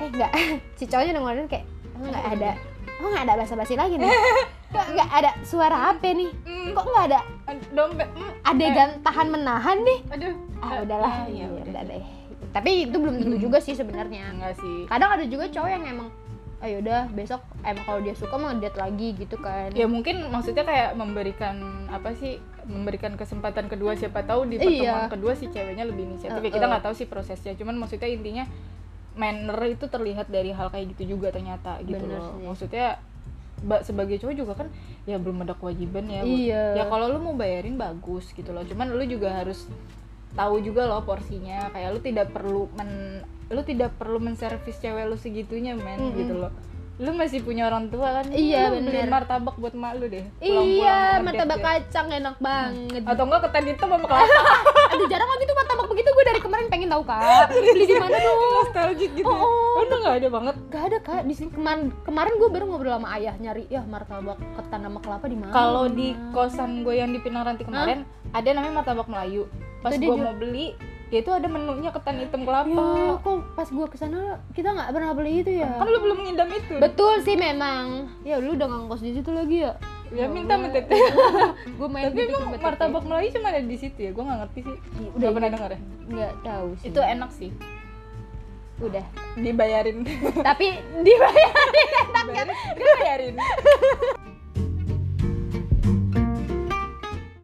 eh 0.00 0.08
nggak. 0.08 0.30
Si 0.78 0.84
cowoknya 0.86 1.10
udah 1.12 1.22
ngeluarin 1.22 1.48
kayak 1.50 1.66
oh 1.98 2.06
nggak 2.06 2.26
ada 2.38 2.50
oh 3.00 3.08
nggak 3.10 3.24
ada 3.26 3.34
basa-basi 3.42 3.74
lagi 3.74 3.94
nih. 3.98 4.10
Kok 4.70 4.86
nggak 4.94 5.10
ada 5.10 5.30
suara 5.42 5.90
apa 5.90 6.14
nih? 6.14 6.30
Mm, 6.46 6.78
kok 6.78 6.84
nggak 6.86 7.04
ada 7.10 7.20
dompet 7.74 8.06
mm, 8.14 8.32
adegan 8.46 8.90
tahan 9.02 9.26
menahan 9.26 9.78
nih? 9.82 9.98
Aduh. 10.14 10.34
Ah 10.62 10.78
udahlah. 10.78 11.10
Ah, 11.10 11.26
ya 11.26 11.48
ya 11.48 11.62
udah 11.64 11.82
deh 11.82 12.04
tapi 12.50 12.84
itu 12.84 12.96
belum 12.96 13.16
tentu 13.16 13.36
juga 13.40 13.58
sih 13.58 13.72
sebenarnya. 13.72 14.30
Enggak 14.30 14.54
sih. 14.56 14.84
Kadang 14.84 15.10
ada 15.12 15.24
juga 15.24 15.46
cowok 15.46 15.70
yang 15.70 15.84
emang 15.88 16.10
ayo 16.60 16.76
udah 16.78 17.08
besok 17.10 17.40
emang 17.62 17.84
kalau 17.84 18.00
dia 18.00 18.12
suka 18.12 18.36
mau 18.36 18.52
date 18.52 18.76
lagi 18.76 19.08
gitu 19.14 19.36
kan. 19.36 19.72
Ya 19.72 19.86
mungkin 19.86 20.28
maksudnya 20.28 20.60
kayak 20.60 20.92
memberikan 20.92 21.56
apa 21.88 22.12
sih 22.12 22.36
memberikan 22.62 23.16
kesempatan 23.16 23.64
kedua 23.66 23.96
siapa 23.96 24.20
tahu 24.22 24.44
di 24.46 24.54
Iya. 24.54 24.68
pertemuan 24.92 25.08
kedua 25.08 25.32
si 25.32 25.48
ceweknya 25.48 25.84
lebih 25.84 26.04
inisiatif. 26.06 26.36
Ya 26.36 26.42
Uh-uh. 26.42 26.52
kita 26.52 26.66
nggak 26.66 26.84
tahu 26.84 26.94
sih 26.94 27.06
prosesnya. 27.06 27.52
Cuman 27.54 27.74
maksudnya 27.74 28.06
intinya 28.06 28.44
manner 29.12 29.56
itu 29.66 29.86
terlihat 29.86 30.28
dari 30.28 30.50
hal 30.50 30.68
kayak 30.68 30.92
gitu 30.94 31.16
juga 31.16 31.30
ternyata 31.30 31.80
gitu 31.80 31.98
Bener 31.98 32.18
loh. 32.18 32.28
sih. 32.30 32.44
maksudnya 32.44 32.86
ba- 33.60 33.80
sebagai 33.80 34.16
cowok 34.16 34.34
juga 34.34 34.52
kan 34.54 34.68
ya 35.02 35.16
belum 35.16 35.42
ada 35.42 35.54
kewajiban 35.54 36.04
ya. 36.06 36.22
Iya. 36.22 36.62
ya 36.76 36.84
kalau 36.86 37.08
lu 37.08 37.18
mau 37.20 37.32
bayarin 37.32 37.74
bagus 37.74 38.28
gitu 38.30 38.50
loh. 38.50 38.62
Cuman 38.62 38.90
lu 38.90 39.04
juga 39.04 39.32
harus 39.34 39.64
tahu 40.32 40.60
juga 40.60 40.86
loh 40.86 41.02
porsinya. 41.02 41.70
Kayak 41.70 41.88
lu 41.94 42.00
tidak 42.00 42.26
perlu 42.30 42.62
men 42.74 43.22
lu 43.50 43.60
tidak 43.66 43.90
perlu 43.98 44.22
menservis 44.22 44.78
cewek 44.78 45.04
lu 45.04 45.18
segitunya 45.18 45.74
men 45.74 45.98
Mm-mm. 45.98 46.18
gitu 46.18 46.34
loh. 46.38 46.52
Lu 47.00 47.16
masih 47.16 47.40
punya 47.40 47.64
orang 47.64 47.88
tua 47.88 48.20
kan? 48.20 48.28
Iya, 48.28 48.68
lu 48.76 48.84
bener. 48.84 49.08
martabak 49.08 49.56
buat 49.56 49.72
mak 49.72 49.96
lu 49.96 50.04
deh 50.06 50.20
iya 50.38 51.16
pulang-pulang 51.16 51.24
martabak 51.24 51.56
ngedate 51.56 51.64
deh. 51.64 51.64
kacang 51.88 52.08
enak 52.12 52.36
banget. 52.36 53.02
Atau 53.08 53.24
enggak 53.24 53.40
ketan 53.48 53.64
hitam 53.64 53.88
sama 53.88 54.04
kelapa. 54.04 54.40
Aduh 54.92 55.06
jarang 55.08 55.30
lagi 55.32 55.44
tuh 55.48 55.56
martabak 55.56 55.86
begitu. 55.88 56.08
Gue 56.12 56.24
dari 56.28 56.40
kemarin 56.44 56.66
pengen 56.68 56.88
tahu 56.92 57.02
kak. 57.02 57.48
Beli 57.48 57.84
di 57.88 57.96
mana 57.96 58.16
tuh? 58.20 58.34
Nostalgic 58.60 59.10
gitu 59.16 59.24
Oh, 59.24 59.48
oh. 59.48 59.80
udah 59.80 59.96
nggak 59.96 60.16
ada 60.20 60.28
banget? 60.28 60.54
Gak 60.68 60.82
ada 60.92 60.98
kak. 61.00 61.20
Di 61.24 61.34
sini 61.34 61.50
kemarin 61.50 61.88
kemarin 62.04 62.32
gue 62.36 62.48
baru 62.52 62.64
ngobrol 62.68 62.92
sama 62.92 63.08
ayah 63.16 63.34
nyari 63.40 63.64
ya 63.72 63.80
martabak 63.80 64.36
ketan 64.60 64.80
sama 64.84 64.98
kelapa 65.00 65.24
di 65.24 65.36
mana? 65.40 65.52
kalau 65.56 65.88
di 65.88 66.12
kosan 66.30 66.84
gue 66.84 66.94
yang 66.94 67.10
di 67.10 67.18
Pinang 67.18 67.48
Ranti 67.48 67.64
kemarin 67.64 68.04
ada 68.30 68.48
namanya 68.52 68.84
martabak 68.84 69.08
Melayu 69.08 69.48
pas 69.80 69.92
gue 69.96 70.16
mau 70.16 70.36
beli 70.36 70.76
dia 71.10 71.26
itu 71.26 71.32
ada 71.34 71.50
menunya 71.50 71.90
ketan 71.90 72.22
hitam 72.22 72.46
kelapa. 72.46 72.70
Ya, 72.70 73.18
kok 73.18 73.42
pas 73.58 73.66
gue 73.66 73.86
ke 73.90 73.98
sana 73.98 74.38
kita 74.54 74.70
nggak 74.70 74.94
pernah 74.94 75.10
beli 75.10 75.42
itu 75.42 75.58
ya? 75.58 75.74
kan 75.74 75.90
lu 75.90 75.98
belum 75.98 76.22
ngidam 76.22 76.48
itu. 76.54 76.78
Betul 76.78 77.18
sih 77.26 77.34
memang. 77.34 78.06
Ya 78.22 78.38
lu 78.38 78.54
udah 78.54 78.70
ngangkos 78.70 79.02
di 79.02 79.18
situ 79.18 79.30
lagi 79.34 79.66
ya? 79.66 79.74
ya 80.10 80.26
minta 80.26 80.58
minta 80.58 80.82
gue 81.78 81.86
main 81.86 82.10
tapi 82.10 82.26
gitu 82.26 82.34
emang 82.34 82.58
martabak 82.58 83.06
Melayu 83.06 83.30
cuma 83.30 83.54
ada 83.54 83.62
di 83.62 83.78
situ 83.78 83.98
ya? 83.98 84.10
Gue 84.14 84.22
nggak 84.22 84.38
ngerti 84.46 84.58
sih. 84.62 84.76
Udah 85.02 85.10
udah 85.18 85.28
pernah 85.34 85.50
denger 85.50 85.70
ya? 85.74 85.80
Nggak 86.06 86.32
tahu 86.46 86.68
sih. 86.78 86.86
itu 86.94 87.00
enak 87.02 87.30
sih. 87.34 87.50
Udah. 88.80 89.04
dibayarin. 89.34 89.98
Tapi 90.46 90.66
dibayar 91.02 91.52
dibayarin. 92.14 92.56
Dibayarin 92.78 93.34